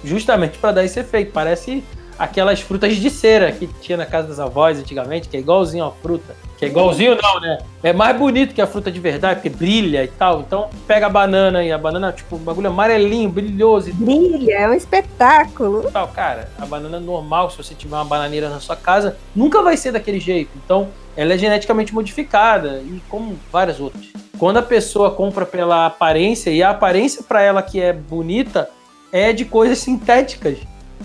Justamente 0.01 0.57
para 0.57 0.71
dar 0.71 0.85
esse 0.85 0.97
efeito. 0.97 1.33
Parece 1.33 1.83
aquelas 2.17 2.59
frutas 2.61 2.95
de 2.95 3.09
cera 3.09 3.51
que 3.51 3.67
tinha 3.81 3.97
na 3.97 4.05
casa 4.05 4.27
das 4.27 4.39
avós 4.39 4.79
antigamente, 4.79 5.29
que 5.29 5.37
é 5.37 5.39
igualzinho 5.39 5.85
a 5.85 5.91
fruta. 5.91 6.35
Que 6.57 6.65
é 6.65 6.67
igualzinho 6.67 7.15
não, 7.21 7.39
né? 7.39 7.59
É 7.83 7.93
mais 7.93 8.17
bonito 8.17 8.53
que 8.53 8.61
a 8.61 8.65
fruta 8.65 8.91
de 8.91 8.99
verdade, 8.99 9.35
porque 9.35 9.49
brilha 9.49 10.03
e 10.03 10.07
tal. 10.07 10.41
Então, 10.41 10.69
pega 10.87 11.05
a 11.05 11.09
banana 11.09 11.63
e 11.63 11.71
a 11.71 11.77
banana, 11.77 12.11
tipo, 12.11 12.35
um 12.35 12.39
bagulho 12.39 12.67
amarelinho, 12.67 13.29
brilhoso. 13.29 13.93
Brilha, 13.93 14.53
é 14.53 14.67
um 14.67 14.73
espetáculo. 14.73 15.91
Tal, 15.91 16.07
cara, 16.07 16.49
a 16.59 16.65
banana 16.65 16.99
normal, 16.99 17.51
se 17.51 17.57
você 17.57 17.75
tiver 17.75 17.95
uma 17.95 18.05
bananeira 18.05 18.49
na 18.49 18.59
sua 18.59 18.75
casa, 18.75 19.17
nunca 19.35 19.61
vai 19.61 19.77
ser 19.77 19.91
daquele 19.91 20.19
jeito. 20.19 20.49
Então, 20.63 20.87
ela 21.15 21.33
é 21.33 21.37
geneticamente 21.37 21.93
modificada 21.93 22.81
e 22.83 23.01
como 23.07 23.37
várias 23.51 23.79
outras. 23.79 24.07
Quando 24.39 24.57
a 24.57 24.63
pessoa 24.63 25.11
compra 25.11 25.45
pela 25.45 25.85
aparência 25.85 26.49
e 26.49 26.61
a 26.61 26.71
aparência 26.71 27.23
para 27.23 27.41
ela 27.41 27.61
que 27.61 27.79
é 27.79 27.93
bonita 27.93 28.69
é 29.11 29.33
de 29.33 29.45
coisas 29.45 29.79
sintéticas 29.79 30.59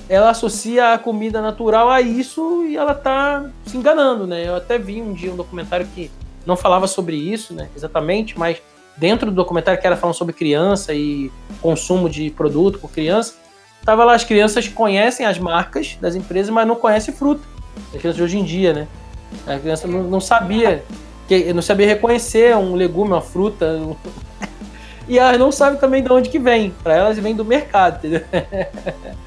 ela 0.09 0.31
associa 0.31 0.94
a 0.94 0.98
comida 0.98 1.40
natural 1.40 1.90
a 1.90 2.00
isso 2.00 2.64
e 2.64 2.76
ela 2.76 2.94
tá 2.94 3.46
se 3.66 3.76
enganando, 3.76 4.26
né? 4.26 4.46
Eu 4.46 4.57
até 4.57 4.78
vi 4.78 5.00
um 5.00 5.12
dia 5.12 5.33
um 5.33 5.37
documentário 5.37 5.87
que 5.94 6.11
não 6.46 6.57
falava 6.57 6.87
sobre 6.87 7.16
isso, 7.16 7.55
né, 7.55 7.68
exatamente, 7.76 8.38
mas 8.38 8.61
dentro 8.96 9.31
do 9.31 9.35
documentário 9.35 9.81
que 9.81 9.87
era 9.87 9.96
falando 9.96 10.16
sobre 10.16 10.35
criança 10.35 10.92
e 10.92 11.31
consumo 11.61 12.09
de 12.09 12.31
produto 12.31 12.78
por 12.78 12.90
criança, 12.90 13.35
tava 13.85 14.05
lá 14.05 14.14
as 14.14 14.24
crianças 14.24 14.68
conhecem 14.68 15.24
as 15.24 15.38
marcas 15.38 15.96
das 16.00 16.14
empresas, 16.14 16.50
mas 16.50 16.66
não 16.66 16.74
conhecem 16.74 17.14
fruta. 17.14 17.42
As 17.94 18.00
crianças 18.00 18.16
de 18.16 18.22
hoje 18.22 18.38
em 18.38 18.44
dia, 18.44 18.72
né? 18.72 18.88
A 19.46 19.59
criança 19.59 19.87
não, 19.87 20.02
não 20.02 20.20
sabia 20.20 20.85
que 21.26 21.52
não 21.52 21.62
sabia 21.62 21.87
reconhecer 21.87 22.57
um 22.57 22.74
legume, 22.74 23.12
uma 23.12 23.20
fruta. 23.20 23.81
e 25.09 25.18
elas 25.18 25.38
não 25.38 25.50
sabem 25.50 25.78
também 25.78 26.02
de 26.02 26.12
onde 26.12 26.28
que 26.28 26.38
vem. 26.38 26.74
Para 26.83 26.94
elas 26.94 27.18
vem 27.18 27.35
do 27.35 27.44
mercado, 27.44 27.96
entendeu? 27.96 28.22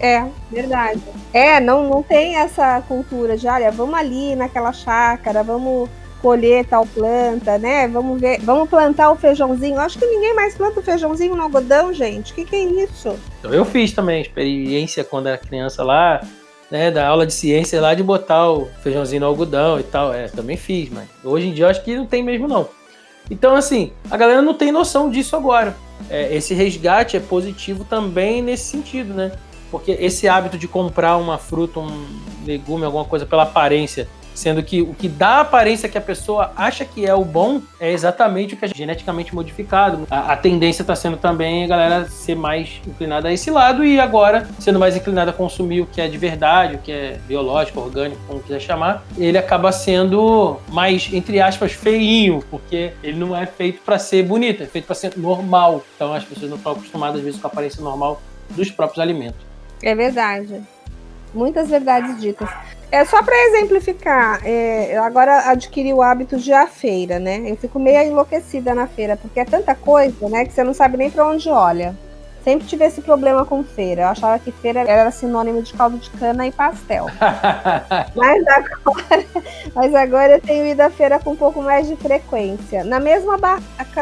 É, 0.00 0.24
verdade. 0.50 1.00
É, 1.32 1.60
não, 1.60 1.88
não 1.88 2.02
tem 2.02 2.36
essa 2.36 2.80
cultura 2.86 3.36
de, 3.36 3.46
olha, 3.48 3.70
vamos 3.70 3.94
ali 3.94 4.36
naquela 4.36 4.72
chácara, 4.72 5.42
vamos 5.42 5.88
colher 6.20 6.64
tal 6.66 6.86
planta, 6.86 7.58
né? 7.58 7.86
Vamos 7.88 8.20
ver, 8.20 8.40
vamos 8.40 8.68
plantar 8.68 9.10
o 9.10 9.16
feijãozinho. 9.16 9.78
Acho 9.78 9.98
que 9.98 10.06
ninguém 10.06 10.34
mais 10.34 10.54
planta 10.54 10.80
o 10.80 10.82
feijãozinho 10.82 11.34
no 11.34 11.42
algodão, 11.42 11.92
gente. 11.92 12.32
O 12.32 12.34
que, 12.34 12.44
que 12.44 12.56
é 12.56 12.62
isso? 12.64 13.16
Então, 13.38 13.52
eu 13.52 13.64
fiz 13.64 13.92
também 13.92 14.20
experiência 14.20 15.04
quando 15.04 15.28
era 15.28 15.38
criança 15.38 15.82
lá, 15.82 16.20
né? 16.70 16.90
Da 16.90 17.06
aula 17.06 17.26
de 17.26 17.32
ciência 17.32 17.80
lá 17.80 17.94
de 17.94 18.02
botar 18.02 18.50
o 18.50 18.66
feijãozinho 18.82 19.20
no 19.20 19.26
algodão 19.26 19.78
e 19.78 19.84
tal. 19.84 20.12
É, 20.12 20.28
também 20.28 20.56
fiz, 20.56 20.90
mas 20.90 21.08
hoje 21.24 21.48
em 21.48 21.52
dia 21.52 21.64
eu 21.64 21.68
acho 21.68 21.82
que 21.82 21.96
não 21.96 22.06
tem 22.06 22.22
mesmo 22.22 22.48
não. 22.48 22.68
Então, 23.30 23.54
assim, 23.54 23.92
a 24.10 24.16
galera 24.16 24.40
não 24.40 24.54
tem 24.54 24.72
noção 24.72 25.10
disso 25.10 25.36
agora. 25.36 25.76
É, 26.08 26.34
esse 26.34 26.54
resgate 26.54 27.16
é 27.16 27.20
positivo 27.20 27.84
também 27.84 28.40
nesse 28.40 28.64
sentido, 28.64 29.12
né? 29.12 29.32
Porque 29.70 29.92
esse 29.92 30.28
hábito 30.28 30.56
de 30.56 30.66
comprar 30.66 31.16
uma 31.16 31.38
fruta, 31.38 31.80
um 31.80 32.06
legume, 32.44 32.84
alguma 32.84 33.04
coisa 33.04 33.26
pela 33.26 33.42
aparência, 33.42 34.08
sendo 34.38 34.62
que 34.62 34.80
o 34.80 34.94
que 34.94 35.08
dá 35.08 35.28
a 35.28 35.40
aparência 35.40 35.88
que 35.88 35.98
a 35.98 36.00
pessoa 36.00 36.52
acha 36.56 36.84
que 36.84 37.04
é 37.04 37.12
o 37.12 37.24
bom 37.24 37.60
é 37.80 37.92
exatamente 37.92 38.54
o 38.54 38.56
que 38.56 38.64
é 38.64 38.68
geneticamente 38.68 39.34
modificado. 39.34 40.06
A, 40.08 40.32
a 40.32 40.36
tendência 40.36 40.82
está 40.82 40.94
sendo 40.94 41.16
também 41.16 41.64
a 41.64 41.66
galera 41.66 42.08
ser 42.08 42.36
mais 42.36 42.80
inclinada 42.86 43.28
a 43.28 43.32
esse 43.32 43.50
lado 43.50 43.84
e 43.84 43.98
agora 43.98 44.48
sendo 44.60 44.78
mais 44.78 44.96
inclinada 44.96 45.32
a 45.32 45.34
consumir 45.34 45.80
o 45.80 45.86
que 45.86 46.00
é 46.00 46.06
de 46.06 46.16
verdade, 46.16 46.76
o 46.76 46.78
que 46.78 46.92
é 46.92 47.18
biológico, 47.26 47.80
orgânico, 47.80 48.20
como 48.28 48.40
quiser 48.40 48.60
chamar, 48.60 49.04
ele 49.16 49.36
acaba 49.36 49.72
sendo 49.72 50.58
mais, 50.68 51.12
entre 51.12 51.40
aspas, 51.40 51.72
feinho, 51.72 52.42
porque 52.48 52.92
ele 53.02 53.18
não 53.18 53.36
é 53.36 53.44
feito 53.44 53.82
para 53.82 53.98
ser 53.98 54.22
bonito, 54.22 54.62
é 54.62 54.66
feito 54.66 54.84
para 54.84 54.94
ser 54.94 55.14
normal. 55.16 55.82
Então 55.96 56.14
as 56.14 56.22
pessoas 56.22 56.48
não 56.48 56.56
estão 56.56 56.72
acostumadas 56.72 57.16
às 57.16 57.24
vezes 57.24 57.40
com 57.40 57.48
a 57.48 57.50
aparência 57.50 57.82
normal 57.82 58.22
dos 58.50 58.70
próprios 58.70 59.00
alimentos. 59.00 59.47
É 59.82 59.94
verdade. 59.94 60.62
Muitas 61.32 61.68
verdades 61.68 62.20
ditas. 62.20 62.48
É 62.90 63.04
só 63.04 63.22
para 63.22 63.36
exemplificar, 63.48 64.40
é, 64.44 64.96
eu 64.96 65.04
agora 65.04 65.50
adquiri 65.50 65.92
o 65.92 66.00
hábito 66.00 66.38
de 66.38 66.50
ir 66.50 66.54
à 66.54 66.66
feira, 66.66 67.18
né? 67.18 67.42
Eu 67.44 67.56
fico 67.56 67.78
meio 67.78 68.00
enlouquecida 68.00 68.74
na 68.74 68.86
feira, 68.86 69.14
porque 69.14 69.40
é 69.40 69.44
tanta 69.44 69.74
coisa, 69.74 70.26
né, 70.28 70.46
que 70.46 70.52
você 70.54 70.64
não 70.64 70.72
sabe 70.72 70.96
nem 70.96 71.10
para 71.10 71.26
onde 71.28 71.50
olha. 71.50 71.94
Sempre 72.42 72.66
tive 72.66 72.86
esse 72.86 73.02
problema 73.02 73.44
com 73.44 73.62
feira. 73.62 74.02
Eu 74.02 74.08
achava 74.08 74.38
que 74.38 74.50
feira 74.50 74.80
era 74.80 75.10
sinônimo 75.10 75.60
de 75.60 75.74
caldo 75.74 75.98
de 75.98 76.08
cana 76.10 76.46
e 76.46 76.52
pastel. 76.52 77.06
mas, 78.16 78.46
agora, 78.46 79.26
mas 79.74 79.94
agora 79.94 80.32
eu 80.34 80.40
tenho 80.40 80.66
ido 80.66 80.80
à 80.80 80.88
feira 80.88 81.18
com 81.18 81.32
um 81.32 81.36
pouco 81.36 81.60
mais 81.60 81.86
de 81.86 81.96
frequência. 81.96 82.84
Na 82.84 82.98
mesma 82.98 83.38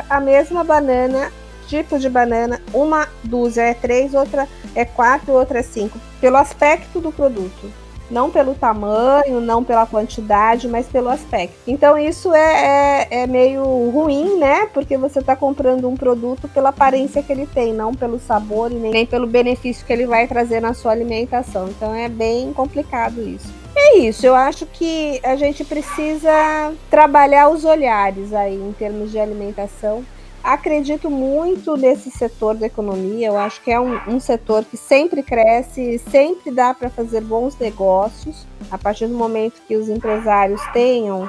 a 0.09 0.21
mesma 0.21 0.63
banana 0.63 1.33
tipo 1.67 1.99
de 1.99 2.09
banana, 2.09 2.61
uma 2.73 3.09
dúzia 3.23 3.63
é 3.63 3.75
três, 3.75 4.15
outra 4.15 4.49
é 4.75 4.85
quatro, 4.85 5.33
outra 5.33 5.61
é 5.61 5.63
cinco, 5.63 5.99
pelo 6.21 6.37
aspecto 6.37 7.01
do 7.01 7.13
produto. 7.13 7.71
Não 8.09 8.31
pelo 8.31 8.55
tamanho, 8.55 9.41
não 9.41 9.65
pela 9.65 9.85
quantidade, 9.85 10.69
mas 10.69 10.87
pelo 10.87 11.09
aspecto. 11.09 11.57
Então 11.67 11.99
isso 11.99 12.33
é, 12.33 13.09
é, 13.11 13.23
é 13.23 13.27
meio 13.27 13.65
ruim, 13.91 14.39
né? 14.39 14.67
Porque 14.73 14.97
você 14.97 15.19
está 15.19 15.35
comprando 15.35 15.89
um 15.89 15.97
produto 15.97 16.47
pela 16.47 16.69
aparência 16.69 17.21
que 17.21 17.33
ele 17.33 17.49
tem, 17.49 17.73
não 17.73 17.93
pelo 17.93 18.21
sabor 18.21 18.71
e 18.71 18.77
nem, 18.77 18.93
nem 18.93 19.07
pelo 19.07 19.27
benefício 19.27 19.85
que 19.85 19.93
ele 19.93 20.07
vai 20.07 20.29
trazer 20.29 20.61
na 20.61 20.73
sua 20.73 20.93
alimentação. 20.93 21.69
Então 21.69 21.93
é 21.93 22.09
bem 22.09 22.53
complicado 22.53 23.21
isso. 23.21 23.53
É 23.79 23.99
isso, 23.99 24.25
eu 24.25 24.35
acho 24.35 24.65
que 24.65 25.21
a 25.23 25.37
gente 25.37 25.63
precisa 25.63 26.73
trabalhar 26.89 27.51
os 27.51 27.65
olhares 27.65 28.33
aí 28.33 28.55
em 28.55 28.73
termos 28.73 29.11
de 29.11 29.19
alimentação 29.19 30.03
acredito 30.47 31.11
muito 31.11 31.77
nesse 31.77 32.09
setor 32.09 32.55
da 32.55 32.67
economia. 32.67 33.27
Eu 33.27 33.37
acho 33.37 33.61
que 33.63 33.71
é 33.73 33.81
um, 33.81 33.99
um 34.07 34.21
setor 34.21 34.65
que 34.65 34.77
sempre 34.77 35.21
cresce, 35.21 35.99
sempre 36.11 36.53
dá 36.53 36.73
para 36.73 36.89
fazer 36.89 37.21
bons 37.21 37.59
negócios. 37.59 38.47
A 38.71 38.79
partir 38.79 39.09
do 39.09 39.15
momento 39.15 39.61
que 39.67 39.75
os 39.75 39.89
empresários 39.89 40.61
tenham 40.73 41.29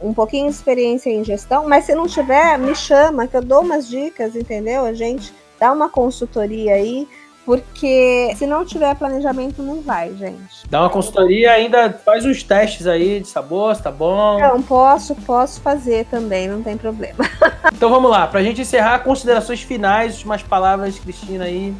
um 0.00 0.14
pouquinho 0.14 0.48
de 0.48 0.54
experiência 0.54 1.10
em 1.10 1.24
gestão, 1.24 1.68
mas 1.68 1.84
se 1.84 1.94
não 1.94 2.06
tiver, 2.06 2.56
me 2.58 2.74
chama, 2.74 3.26
que 3.26 3.36
eu 3.36 3.42
dou 3.42 3.62
umas 3.62 3.88
dicas, 3.88 4.36
entendeu? 4.36 4.84
A 4.84 4.92
gente 4.92 5.34
dá 5.58 5.72
uma 5.72 5.88
consultoria 5.88 6.74
aí 6.74 7.08
porque 7.44 8.32
se 8.36 8.46
não 8.46 8.64
tiver 8.64 8.94
planejamento, 8.94 9.62
não 9.62 9.80
vai, 9.80 10.14
gente. 10.14 10.68
Dá 10.70 10.80
uma 10.80 10.90
consultoria 10.90 11.52
ainda 11.52 11.92
faz 12.04 12.24
uns 12.24 12.42
testes 12.42 12.86
aí 12.86 13.20
de 13.20 13.28
sabor, 13.28 13.76
tá 13.76 13.90
bom? 13.90 14.38
Não, 14.38 14.62
posso, 14.62 15.14
posso 15.14 15.60
fazer 15.60 16.06
também, 16.06 16.48
não 16.48 16.62
tem 16.62 16.76
problema. 16.76 17.24
então 17.74 17.90
vamos 17.90 18.10
lá, 18.10 18.26
pra 18.26 18.42
gente 18.42 18.60
encerrar, 18.60 19.00
considerações 19.00 19.62
finais, 19.62 20.14
últimas 20.14 20.42
palavras, 20.42 20.98
Cristina 20.98 21.44
aí. 21.44 21.74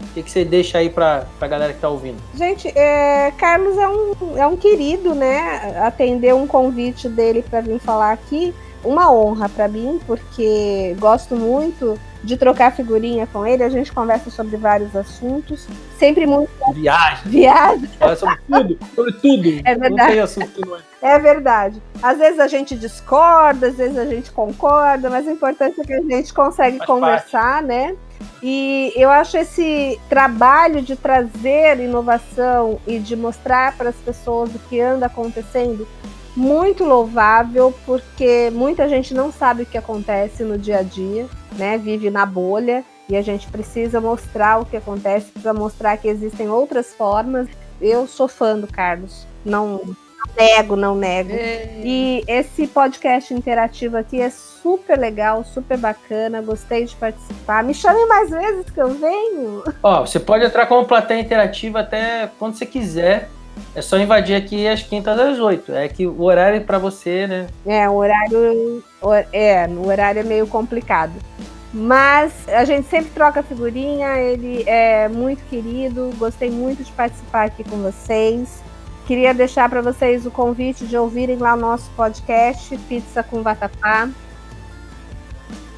O 0.00 0.14
que, 0.14 0.22
que 0.22 0.30
você 0.30 0.44
deixa 0.44 0.78
aí 0.78 0.90
pra, 0.90 1.24
pra 1.38 1.46
galera 1.46 1.72
que 1.72 1.80
tá 1.80 1.88
ouvindo? 1.88 2.20
Gente, 2.34 2.68
é, 2.76 3.32
Carlos 3.38 3.78
é 3.78 3.88
um, 3.88 4.36
é 4.36 4.46
um 4.46 4.56
querido, 4.56 5.14
né? 5.14 5.80
Atender 5.80 6.34
um 6.34 6.46
convite 6.46 7.08
dele 7.08 7.42
para 7.48 7.60
vir 7.60 7.78
falar 7.78 8.12
aqui. 8.12 8.52
Uma 8.84 9.12
honra 9.12 9.48
para 9.48 9.68
mim, 9.68 10.00
porque 10.06 10.96
gosto 10.98 11.36
muito 11.36 11.98
de 12.22 12.36
trocar 12.36 12.72
figurinha 12.72 13.26
com 13.26 13.46
ele. 13.46 13.62
A 13.62 13.68
gente 13.68 13.92
conversa 13.92 14.30
sobre 14.30 14.56
vários 14.56 14.94
assuntos. 14.94 15.66
Sempre 15.98 16.26
muito. 16.26 16.50
Viagem. 16.74 17.30
Viagem. 17.30 17.88
Fala 17.98 18.16
sobre 18.16 18.38
tudo, 18.48 18.78
sobre 18.94 19.12
tudo. 19.12 19.48
É 19.64 19.74
verdade. 19.74 19.90
Não 19.90 20.06
tem 20.06 20.20
assunto 20.20 20.66
não 20.66 20.76
é. 20.76 20.80
É 21.02 21.18
verdade. 21.18 21.82
Às 22.02 22.18
vezes 22.18 22.38
a 22.38 22.46
gente 22.46 22.76
discorda, 22.76 23.68
às 23.68 23.74
vezes 23.74 23.98
a 23.98 24.06
gente 24.06 24.30
concorda, 24.30 25.10
mas 25.10 25.26
o 25.26 25.30
importante 25.30 25.80
é 25.80 25.84
que 25.84 25.92
a 25.92 26.00
gente 26.00 26.32
consegue 26.32 26.78
Faz 26.78 26.86
conversar, 26.86 27.54
parte. 27.54 27.66
né? 27.66 27.96
E 28.40 28.92
eu 28.96 29.10
acho 29.10 29.36
esse 29.36 30.00
trabalho 30.08 30.80
de 30.80 30.94
trazer 30.94 31.80
inovação 31.80 32.80
e 32.86 32.98
de 32.98 33.16
mostrar 33.16 33.76
para 33.76 33.90
as 33.90 33.96
pessoas 33.96 34.54
o 34.54 34.58
que 34.68 34.80
anda 34.80 35.06
acontecendo 35.06 35.86
muito 36.36 36.84
louvável, 36.84 37.74
porque 37.84 38.50
muita 38.52 38.88
gente 38.88 39.12
não 39.14 39.30
sabe 39.30 39.62
o 39.62 39.66
que 39.66 39.78
acontece 39.78 40.42
no 40.42 40.56
dia 40.56 40.78
a 40.78 40.82
dia, 40.82 41.26
né? 41.56 41.76
Vive 41.78 42.10
na 42.10 42.24
bolha 42.24 42.84
e 43.08 43.16
a 43.16 43.22
gente 43.22 43.48
precisa 43.48 44.00
mostrar 44.00 44.60
o 44.60 44.64
que 44.64 44.76
acontece, 44.76 45.30
precisa 45.30 45.52
mostrar 45.52 45.96
que 45.96 46.08
existem 46.08 46.48
outras 46.48 46.94
formas. 46.94 47.48
Eu 47.80 48.06
sou 48.06 48.28
fã 48.28 48.58
do 48.58 48.66
Carlos, 48.66 49.26
não 49.44 49.80
nego, 50.36 50.76
não 50.76 50.94
nego. 50.94 51.32
É. 51.32 51.80
E 51.84 52.24
esse 52.26 52.66
podcast 52.66 53.34
interativo 53.34 53.96
aqui 53.96 54.20
é 54.20 54.30
super 54.30 54.98
legal, 54.98 55.44
super 55.44 55.76
bacana, 55.76 56.40
gostei 56.40 56.84
de 56.84 56.94
participar. 56.96 57.62
Me 57.64 57.74
chame 57.74 58.06
mais 58.06 58.30
vezes 58.30 58.70
que 58.70 58.80
eu 58.80 58.90
venho. 58.90 59.62
Ó, 59.82 60.06
você 60.06 60.20
pode 60.20 60.44
entrar 60.44 60.66
como 60.66 60.86
plateia 60.86 61.20
interativa 61.20 61.80
até 61.80 62.30
quando 62.38 62.54
você 62.54 62.64
quiser. 62.64 63.28
É 63.74 63.80
só 63.80 63.98
invadir 63.98 64.36
aqui 64.36 64.68
às 64.68 64.82
quintas 64.82 65.18
às 65.18 65.38
oito. 65.38 65.72
É 65.72 65.88
que 65.88 66.06
o 66.06 66.22
horário 66.22 66.62
para 66.64 66.78
você, 66.78 67.26
né? 67.26 67.46
É, 67.66 67.88
o 67.88 67.94
horário. 67.94 68.82
É, 69.32 69.66
o 69.66 69.88
horário 69.88 70.20
é 70.20 70.24
meio 70.24 70.46
complicado. 70.46 71.12
Mas 71.72 72.46
a 72.48 72.64
gente 72.64 72.86
sempre 72.88 73.10
troca 73.12 73.42
figurinha, 73.42 74.18
ele 74.18 74.62
é 74.66 75.08
muito 75.08 75.42
querido, 75.48 76.10
gostei 76.18 76.50
muito 76.50 76.84
de 76.84 76.92
participar 76.92 77.46
aqui 77.46 77.64
com 77.64 77.78
vocês. 77.78 78.62
Queria 79.06 79.32
deixar 79.32 79.70
para 79.70 79.80
vocês 79.80 80.26
o 80.26 80.30
convite 80.30 80.84
de 80.84 80.96
ouvirem 80.96 81.36
lá 81.36 81.54
o 81.54 81.56
nosso 81.56 81.90
podcast 81.96 82.76
Pizza 82.88 83.22
com 83.22 83.42
Vatapá. 83.42 84.08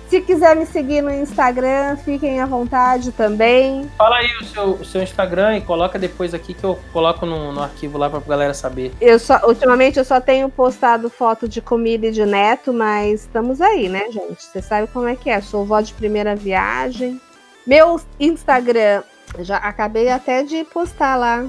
Se 0.08 0.20
quiser 0.20 0.54
me 0.54 0.66
seguir 0.66 1.02
no 1.02 1.10
Instagram, 1.10 1.96
fiquem 1.96 2.40
à 2.40 2.46
vontade 2.46 3.10
também. 3.12 3.90
Fala 3.96 4.16
aí 4.16 4.36
o 4.40 4.44
seu, 4.44 4.70
o 4.72 4.84
seu 4.84 5.02
Instagram 5.02 5.58
e 5.58 5.60
coloca 5.60 5.98
depois 5.98 6.34
aqui 6.34 6.54
que 6.54 6.64
eu 6.64 6.78
coloco 6.92 7.24
no, 7.24 7.52
no 7.52 7.62
arquivo 7.62 7.98
lá 7.98 8.08
pra 8.10 8.20
galera 8.20 8.54
saber. 8.54 8.92
Eu 9.00 9.18
só, 9.18 9.40
ultimamente 9.46 9.98
eu 9.98 10.04
só 10.04 10.20
tenho 10.20 10.48
postado 10.48 11.08
foto 11.08 11.48
de 11.48 11.60
comida 11.60 12.06
e 12.06 12.12
de 12.12 12.24
neto, 12.24 12.72
mas 12.72 13.22
estamos 13.22 13.60
aí, 13.60 13.88
né, 13.88 14.10
gente? 14.10 14.42
Você 14.42 14.62
sabe 14.62 14.88
como 14.92 15.08
é 15.08 15.16
que 15.16 15.30
é. 15.30 15.40
Sou 15.40 15.64
vó 15.64 15.80
de 15.80 15.94
primeira 15.94 16.36
viagem. 16.36 17.20
Meu 17.66 18.00
Instagram, 18.20 19.02
já 19.38 19.56
acabei 19.56 20.10
até 20.10 20.42
de 20.42 20.64
postar 20.64 21.16
lá 21.16 21.46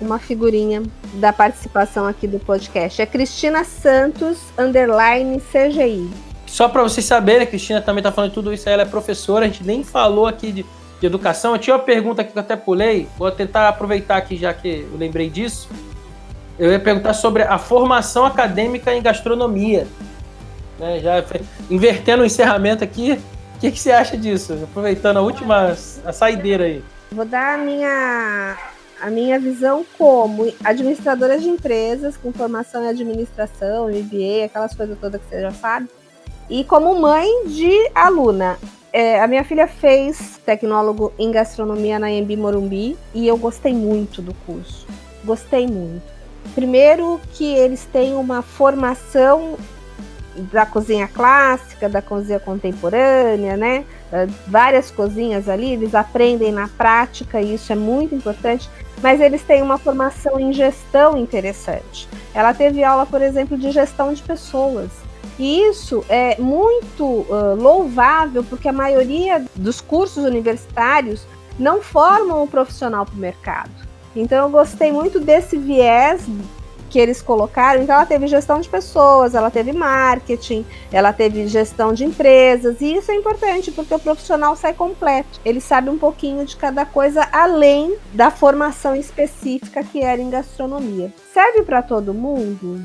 uma 0.00 0.18
figurinha 0.18 0.82
da 1.14 1.32
participação 1.32 2.06
aqui 2.06 2.26
do 2.26 2.38
podcast. 2.38 3.00
É 3.00 3.06
Cristina 3.06 3.64
Santos, 3.64 4.38
underline 4.58 5.40
CGI. 5.40 6.25
Só 6.56 6.70
para 6.70 6.82
vocês 6.82 7.04
saberem, 7.04 7.42
a 7.42 7.46
Cristina 7.46 7.82
também 7.82 8.00
está 8.00 8.10
falando 8.10 8.32
tudo 8.32 8.50
isso, 8.50 8.66
ela 8.66 8.80
é 8.80 8.86
professora, 8.86 9.44
a 9.44 9.48
gente 9.48 9.62
nem 9.62 9.84
falou 9.84 10.26
aqui 10.26 10.50
de, 10.50 10.64
de 10.98 11.06
educação. 11.06 11.52
Eu 11.52 11.58
tinha 11.58 11.76
uma 11.76 11.82
pergunta 11.82 12.22
aqui 12.22 12.32
que 12.32 12.38
eu 12.38 12.40
até 12.40 12.56
pulei, 12.56 13.06
vou 13.18 13.30
tentar 13.30 13.68
aproveitar 13.68 14.16
aqui 14.16 14.38
já 14.38 14.54
que 14.54 14.88
eu 14.90 14.96
lembrei 14.96 15.28
disso. 15.28 15.68
Eu 16.58 16.72
ia 16.72 16.80
perguntar 16.80 17.12
sobre 17.12 17.42
a 17.42 17.58
formação 17.58 18.24
acadêmica 18.24 18.94
em 18.94 19.02
gastronomia. 19.02 19.86
Né, 20.78 20.98
já 21.00 21.22
invertendo 21.68 22.22
o 22.22 22.26
encerramento 22.26 22.82
aqui, 22.82 23.20
o 23.56 23.58
que, 23.58 23.70
que 23.70 23.78
você 23.78 23.92
acha 23.92 24.16
disso? 24.16 24.58
Aproveitando 24.64 25.18
a 25.18 25.20
última 25.20 25.76
a 26.06 26.12
saideira 26.14 26.64
aí. 26.64 26.82
Vou 27.12 27.26
dar 27.26 27.56
a 27.56 27.58
minha, 27.58 28.56
a 29.02 29.10
minha 29.10 29.38
visão 29.38 29.84
como 29.98 30.50
administradora 30.64 31.38
de 31.38 31.48
empresas 31.48 32.16
com 32.16 32.32
formação 32.32 32.82
em 32.82 32.88
administração, 32.88 33.88
MBA, 33.88 34.46
aquelas 34.46 34.74
coisas 34.74 34.96
todas 34.98 35.20
que 35.20 35.28
você 35.28 35.42
já 35.42 35.50
sabe. 35.50 35.86
E 36.48 36.62
como 36.62 37.00
mãe 37.00 37.28
de 37.46 37.90
aluna, 37.94 38.56
é, 38.92 39.20
a 39.20 39.26
minha 39.26 39.44
filha 39.44 39.66
fez 39.66 40.38
tecnólogo 40.46 41.12
em 41.18 41.30
gastronomia 41.32 41.98
na 41.98 42.10
Embi 42.10 42.36
Morumbi 42.36 42.96
e 43.12 43.26
eu 43.26 43.36
gostei 43.36 43.74
muito 43.74 44.22
do 44.22 44.32
curso. 44.46 44.86
Gostei 45.24 45.66
muito. 45.66 46.04
Primeiro 46.54 47.20
que 47.32 47.44
eles 47.44 47.84
têm 47.92 48.14
uma 48.14 48.42
formação 48.42 49.56
da 50.52 50.64
cozinha 50.64 51.08
clássica, 51.08 51.88
da 51.88 52.00
cozinha 52.00 52.38
contemporânea, 52.38 53.56
né? 53.56 53.84
É, 54.12 54.26
várias 54.46 54.90
cozinhas 54.90 55.48
ali, 55.48 55.72
eles 55.72 55.96
aprendem 55.96 56.52
na 56.52 56.68
prática 56.68 57.40
e 57.40 57.54
isso 57.54 57.72
é 57.72 57.76
muito 57.76 58.14
importante, 58.14 58.70
mas 59.02 59.20
eles 59.20 59.42
têm 59.42 59.62
uma 59.62 59.78
formação 59.78 60.38
em 60.38 60.52
gestão 60.52 61.18
interessante. 61.18 62.08
Ela 62.32 62.54
teve 62.54 62.84
aula, 62.84 63.04
por 63.04 63.20
exemplo, 63.20 63.58
de 63.58 63.72
gestão 63.72 64.12
de 64.12 64.22
pessoas. 64.22 65.05
E 65.38 65.62
isso 65.62 66.04
é 66.08 66.36
muito 66.38 67.04
uh, 67.04 67.54
louvável, 67.56 68.42
porque 68.44 68.68
a 68.68 68.72
maioria 68.72 69.44
dos 69.54 69.80
cursos 69.80 70.24
universitários 70.24 71.26
não 71.58 71.82
formam 71.82 72.42
o 72.42 72.48
profissional 72.48 73.04
para 73.04 73.14
o 73.14 73.18
mercado. 73.18 73.70
Então 74.14 74.44
eu 74.44 74.50
gostei 74.50 74.90
muito 74.90 75.20
desse 75.20 75.58
viés 75.58 76.22
que 76.88 76.98
eles 76.98 77.20
colocaram. 77.20 77.82
Então 77.82 77.94
ela 77.94 78.06
teve 78.06 78.26
gestão 78.26 78.60
de 78.60 78.68
pessoas, 78.68 79.34
ela 79.34 79.50
teve 79.50 79.72
marketing, 79.72 80.64
ela 80.90 81.12
teve 81.12 81.46
gestão 81.46 81.92
de 81.92 82.04
empresas, 82.04 82.80
e 82.80 82.94
isso 82.94 83.10
é 83.10 83.14
importante 83.14 83.70
porque 83.70 83.94
o 83.94 83.98
profissional 83.98 84.56
sai 84.56 84.72
completo. 84.72 85.40
Ele 85.44 85.60
sabe 85.60 85.90
um 85.90 85.98
pouquinho 85.98 86.46
de 86.46 86.56
cada 86.56 86.86
coisa 86.86 87.28
além 87.30 87.96
da 88.14 88.30
formação 88.30 88.96
específica 88.96 89.84
que 89.84 90.02
era 90.02 90.20
em 90.20 90.30
gastronomia. 90.30 91.12
Serve 91.32 91.62
para 91.62 91.82
todo 91.82 92.14
mundo? 92.14 92.80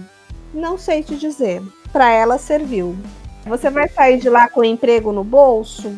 Não 0.54 0.78
sei 0.78 1.02
te 1.02 1.16
dizer 1.16 1.62
para 1.91 2.12
ela 2.12 2.38
serviu. 2.38 2.95
Você 3.45 3.69
vai 3.69 3.88
sair 3.88 4.17
de 4.17 4.30
lá 4.30 4.47
com 4.49 4.63
emprego 4.63 5.12
no 5.12 5.23
bolso? 5.23 5.91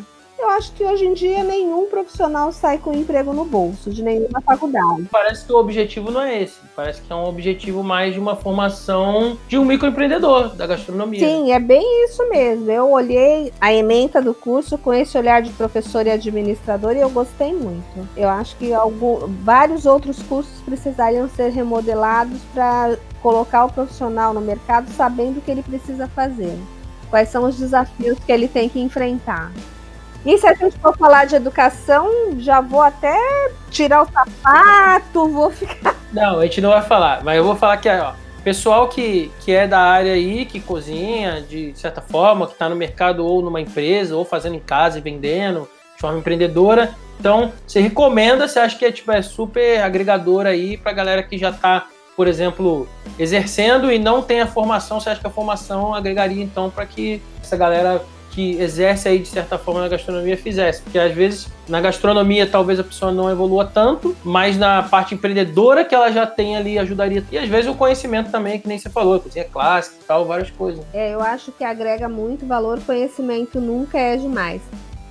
Eu 0.54 0.58
acho 0.58 0.72
que 0.72 0.84
hoje 0.84 1.04
em 1.04 1.12
dia 1.14 1.42
nenhum 1.42 1.86
profissional 1.86 2.52
sai 2.52 2.78
com 2.78 2.94
emprego 2.94 3.32
no 3.32 3.44
bolso, 3.44 3.90
de 3.90 4.04
nenhuma 4.04 4.40
faculdade. 4.40 5.08
Parece 5.10 5.44
que 5.44 5.52
o 5.52 5.56
objetivo 5.56 6.12
não 6.12 6.20
é 6.20 6.44
esse. 6.44 6.60
Parece 6.76 7.02
que 7.02 7.12
é 7.12 7.16
um 7.16 7.24
objetivo 7.24 7.82
mais 7.82 8.14
de 8.14 8.20
uma 8.20 8.36
formação 8.36 9.36
de 9.48 9.58
um 9.58 9.64
microempreendedor 9.64 10.54
da 10.54 10.64
gastronomia. 10.64 11.18
Sim, 11.18 11.50
é 11.50 11.58
bem 11.58 12.04
isso 12.04 12.28
mesmo. 12.28 12.70
Eu 12.70 12.88
olhei 12.88 13.52
a 13.60 13.74
ementa 13.74 14.22
do 14.22 14.32
curso 14.32 14.78
com 14.78 14.94
esse 14.94 15.18
olhar 15.18 15.42
de 15.42 15.50
professor 15.50 16.06
e 16.06 16.12
administrador 16.12 16.92
e 16.92 17.00
eu 17.00 17.10
gostei 17.10 17.52
muito. 17.52 18.08
Eu 18.16 18.28
acho 18.28 18.54
que 18.54 18.72
algum, 18.72 19.26
vários 19.42 19.86
outros 19.86 20.22
cursos 20.22 20.60
precisariam 20.60 21.28
ser 21.30 21.50
remodelados 21.50 22.38
para 22.54 22.96
colocar 23.20 23.64
o 23.64 23.72
profissional 23.72 24.32
no 24.32 24.40
mercado 24.40 24.88
sabendo 24.92 25.38
o 25.38 25.40
que 25.40 25.50
ele 25.50 25.64
precisa 25.64 26.06
fazer. 26.06 26.56
Quais 27.10 27.28
são 27.28 27.42
os 27.42 27.58
desafios 27.58 28.16
que 28.20 28.30
ele 28.30 28.46
tem 28.46 28.68
que 28.68 28.78
enfrentar. 28.78 29.50
E 30.24 30.38
se 30.38 30.46
a 30.46 30.54
gente 30.54 30.78
for 30.78 30.96
falar 30.96 31.26
de 31.26 31.36
educação, 31.36 32.08
já 32.38 32.60
vou 32.60 32.80
até 32.80 33.14
tirar 33.70 34.02
o 34.02 34.08
sapato, 34.10 35.28
vou 35.28 35.50
ficar. 35.50 35.94
Não, 36.12 36.38
a 36.40 36.44
gente 36.44 36.60
não 36.62 36.70
vai 36.70 36.82
falar, 36.82 37.22
mas 37.22 37.36
eu 37.36 37.44
vou 37.44 37.54
falar 37.56 37.76
que, 37.76 37.88
ó, 37.90 38.14
pessoal 38.42 38.88
que, 38.88 39.30
que 39.40 39.52
é 39.52 39.66
da 39.66 39.80
área 39.80 40.14
aí, 40.14 40.46
que 40.46 40.60
cozinha 40.60 41.42
de 41.42 41.72
certa 41.74 42.00
forma, 42.00 42.46
que 42.46 42.54
está 42.54 42.68
no 42.68 42.76
mercado 42.76 43.24
ou 43.24 43.42
numa 43.42 43.60
empresa, 43.60 44.16
ou 44.16 44.24
fazendo 44.24 44.54
em 44.54 44.60
casa 44.60 44.98
e 44.98 45.02
vendendo, 45.02 45.68
de 45.94 46.00
forma 46.00 46.18
empreendedora. 46.18 46.94
Então, 47.20 47.52
você 47.66 47.80
recomenda, 47.80 48.48
você 48.48 48.58
acha 48.58 48.78
que 48.78 48.84
é, 48.84 48.92
tipo, 48.92 49.12
é 49.12 49.20
super 49.20 49.82
agregador 49.82 50.46
aí 50.46 50.76
para 50.76 50.92
galera 50.92 51.22
que 51.22 51.36
já 51.36 51.50
está, 51.50 51.86
por 52.16 52.26
exemplo, 52.28 52.88
exercendo 53.18 53.92
e 53.92 53.98
não 53.98 54.22
tem 54.22 54.40
a 54.40 54.46
formação, 54.46 55.00
você 55.00 55.10
acha 55.10 55.20
que 55.20 55.26
a 55.26 55.30
formação 55.30 55.94
agregaria 55.94 56.42
então 56.42 56.70
para 56.70 56.86
que 56.86 57.22
essa 57.42 57.56
galera 57.56 58.02
que 58.34 58.60
exerce 58.60 59.08
aí 59.08 59.20
de 59.20 59.28
certa 59.28 59.56
forma 59.56 59.80
na 59.80 59.88
gastronomia 59.88 60.36
fizesse. 60.36 60.82
Porque 60.82 60.98
às 60.98 61.14
vezes 61.14 61.48
na 61.68 61.80
gastronomia 61.80 62.46
talvez 62.46 62.80
a 62.80 62.84
pessoa 62.84 63.12
não 63.12 63.30
evolua 63.30 63.64
tanto, 63.64 64.16
mas 64.24 64.58
na 64.58 64.82
parte 64.82 65.14
empreendedora 65.14 65.84
que 65.84 65.94
ela 65.94 66.10
já 66.10 66.26
tem 66.26 66.56
ali 66.56 66.78
ajudaria. 66.78 67.24
E 67.30 67.38
às 67.38 67.48
vezes 67.48 67.70
o 67.70 67.74
conhecimento 67.74 68.30
também, 68.30 68.58
que 68.58 68.66
nem 68.66 68.78
você 68.78 68.90
falou, 68.90 69.20
cozinha 69.20 69.44
clássica 69.44 69.96
e 70.00 70.04
tal, 70.04 70.26
várias 70.26 70.50
coisas. 70.50 70.84
É, 70.92 71.14
eu 71.14 71.20
acho 71.20 71.52
que 71.52 71.62
agrega 71.62 72.08
muito 72.08 72.44
valor, 72.44 72.80
conhecimento 72.80 73.60
nunca 73.60 73.98
é 73.98 74.16
demais. 74.16 74.60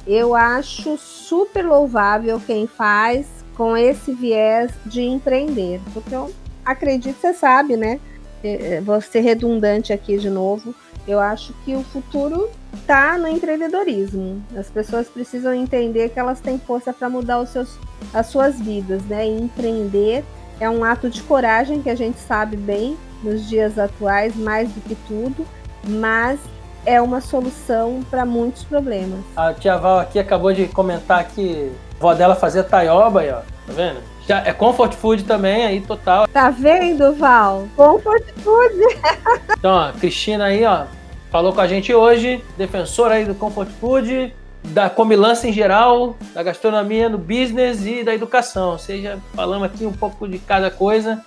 Eu 0.06 0.36
acho 0.36 0.98
super 0.98 1.66
louvável 1.66 2.42
quem 2.46 2.68
faz 2.68 3.26
com 3.56 3.78
esse 3.78 4.14
viés 4.14 4.72
de 4.86 5.02
empreender, 5.02 5.80
porque 5.94 6.14
eu 6.14 6.34
acredito, 6.66 7.16
você 7.22 7.34
sabe, 7.34 7.78
né? 7.78 8.00
É, 8.44 8.76
é, 8.76 8.82
vou 8.82 9.00
ser 9.00 9.22
redundante 9.22 9.94
aqui 9.94 10.18
de 10.18 10.30
novo 10.30 10.76
eu 11.08 11.20
acho 11.20 11.54
que 11.66 11.76
o 11.76 11.84
futuro 11.84 12.50
está 12.74 13.18
no 13.18 13.28
empreendedorismo. 13.28 14.42
As 14.58 14.70
pessoas 14.70 15.08
precisam 15.08 15.54
entender 15.54 16.10
que 16.10 16.20
elas 16.20 16.40
têm 16.40 16.58
força 16.58 16.94
para 16.94 17.10
mudar 17.10 17.40
os 17.40 17.50
seus, 17.50 17.78
as 18.14 18.28
suas 18.28 18.60
vidas, 18.60 19.04
né? 19.06 19.28
E 19.28 19.42
empreender 19.42 20.24
é 20.60 20.70
um 20.70 20.84
ato 20.84 21.10
de 21.10 21.22
coragem 21.24 21.82
que 21.82 21.90
a 21.90 21.96
gente 21.96 22.20
sabe 22.20 22.56
bem 22.56 22.98
nos 23.24 23.48
dias 23.48 23.78
atuais, 23.78 24.36
mais 24.36 24.70
do 24.72 24.82
que 24.82 24.96
tudo, 25.08 25.46
mas 25.88 26.40
é 26.86 27.02
uma 27.02 27.22
solução 27.22 28.02
para 28.10 28.26
muitos 28.26 28.64
problemas. 28.64 29.20
A 29.36 29.54
tia 29.54 29.78
Val 29.78 30.00
aqui 30.00 30.20
acabou 30.20 30.54
de 30.54 30.68
comentar 30.68 31.26
que 31.28 31.72
a 31.94 31.98
avó 31.98 32.14
dela 32.14 32.36
fazia 32.36 32.64
taioba 32.64 33.22
aí, 33.22 33.32
ó. 33.32 33.40
Tá 33.66 33.74
vendo? 33.74 34.13
Já 34.28 34.40
é 34.40 34.54
comfort 34.54 34.94
food 34.94 35.24
também 35.24 35.66
aí, 35.66 35.82
total. 35.82 36.28
Tá 36.28 36.50
vendo, 36.50 37.14
Val? 37.14 37.68
Comfort 37.76 38.24
food. 38.38 38.76
então, 39.58 39.72
ó, 39.76 39.92
Cristina 39.92 40.46
aí, 40.46 40.64
ó, 40.64 40.86
falou 41.30 41.52
com 41.52 41.62
a 41.62 41.68
gente 41.68 41.94
hoje, 41.94 42.44
defensora 42.58 43.16
aí 43.16 43.26
do 43.26 43.36
comfort 43.36 43.70
food, 43.82 44.34
da 44.64 44.90
comilança 44.90 45.48
em 45.48 45.52
geral, 45.52 46.16
da 46.34 46.42
gastronomia 46.42 47.10
no 47.10 47.18
business 47.18 47.86
e 47.86 48.04
da 48.04 48.14
educação. 48.14 48.72
Ou 48.72 48.78
seja, 48.78 49.20
falamos 49.34 49.66
aqui 49.66 49.86
um 49.86 49.92
pouco 49.92 50.28
de 50.28 50.40
cada 50.40 50.72
coisa 50.72 51.22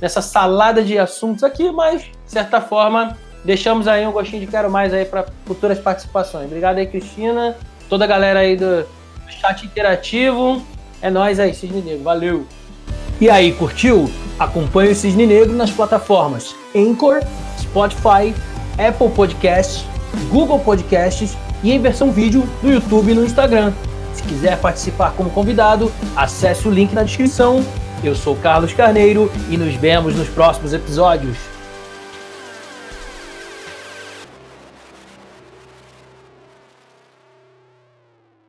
nessa 0.00 0.20
salada 0.20 0.82
de 0.82 0.98
assuntos 0.98 1.44
aqui, 1.44 1.70
mas 1.70 2.02
de 2.02 2.10
certa 2.26 2.60
forma 2.60 3.16
deixamos 3.44 3.88
aí 3.88 4.06
um 4.06 4.12
gostinho 4.12 4.40
de 4.40 4.46
quero 4.46 4.70
mais 4.70 4.92
aí 4.92 5.04
para 5.04 5.26
futuras 5.46 5.78
participações. 5.78 6.46
Obrigado 6.46 6.78
aí, 6.78 6.86
Cristina, 6.86 7.56
toda 7.88 8.04
a 8.04 8.08
galera 8.08 8.40
aí 8.40 8.56
do 8.56 8.86
chat 9.28 9.64
interativo. 9.64 10.62
É 11.02 11.10
nós 11.10 11.40
aí, 11.40 11.52
Cisne 11.52 11.82
Negro. 11.82 12.04
Valeu! 12.04 12.46
E 13.20 13.28
aí, 13.28 13.52
curtiu? 13.52 14.08
Acompanhe 14.38 14.92
o 14.92 14.94
Cisne 14.94 15.26
Negro 15.26 15.52
nas 15.52 15.70
plataformas 15.70 16.54
Anchor, 16.74 17.20
Spotify, 17.58 18.32
Apple 18.78 19.10
Podcasts, 19.10 19.84
Google 20.30 20.60
Podcasts 20.60 21.36
e 21.64 21.72
em 21.72 21.80
versão 21.80 22.12
vídeo 22.12 22.48
no 22.62 22.72
YouTube 22.72 23.10
e 23.10 23.14
no 23.14 23.24
Instagram. 23.24 23.72
Se 24.14 24.22
quiser 24.22 24.60
participar 24.60 25.12
como 25.16 25.28
convidado, 25.30 25.90
acesse 26.14 26.68
o 26.68 26.70
link 26.70 26.92
na 26.92 27.02
descrição. 27.02 27.64
Eu 28.04 28.14
sou 28.14 28.36
Carlos 28.36 28.72
Carneiro 28.72 29.28
e 29.50 29.56
nos 29.56 29.74
vemos 29.74 30.14
nos 30.14 30.28
próximos 30.28 30.72
episódios. 30.72 31.51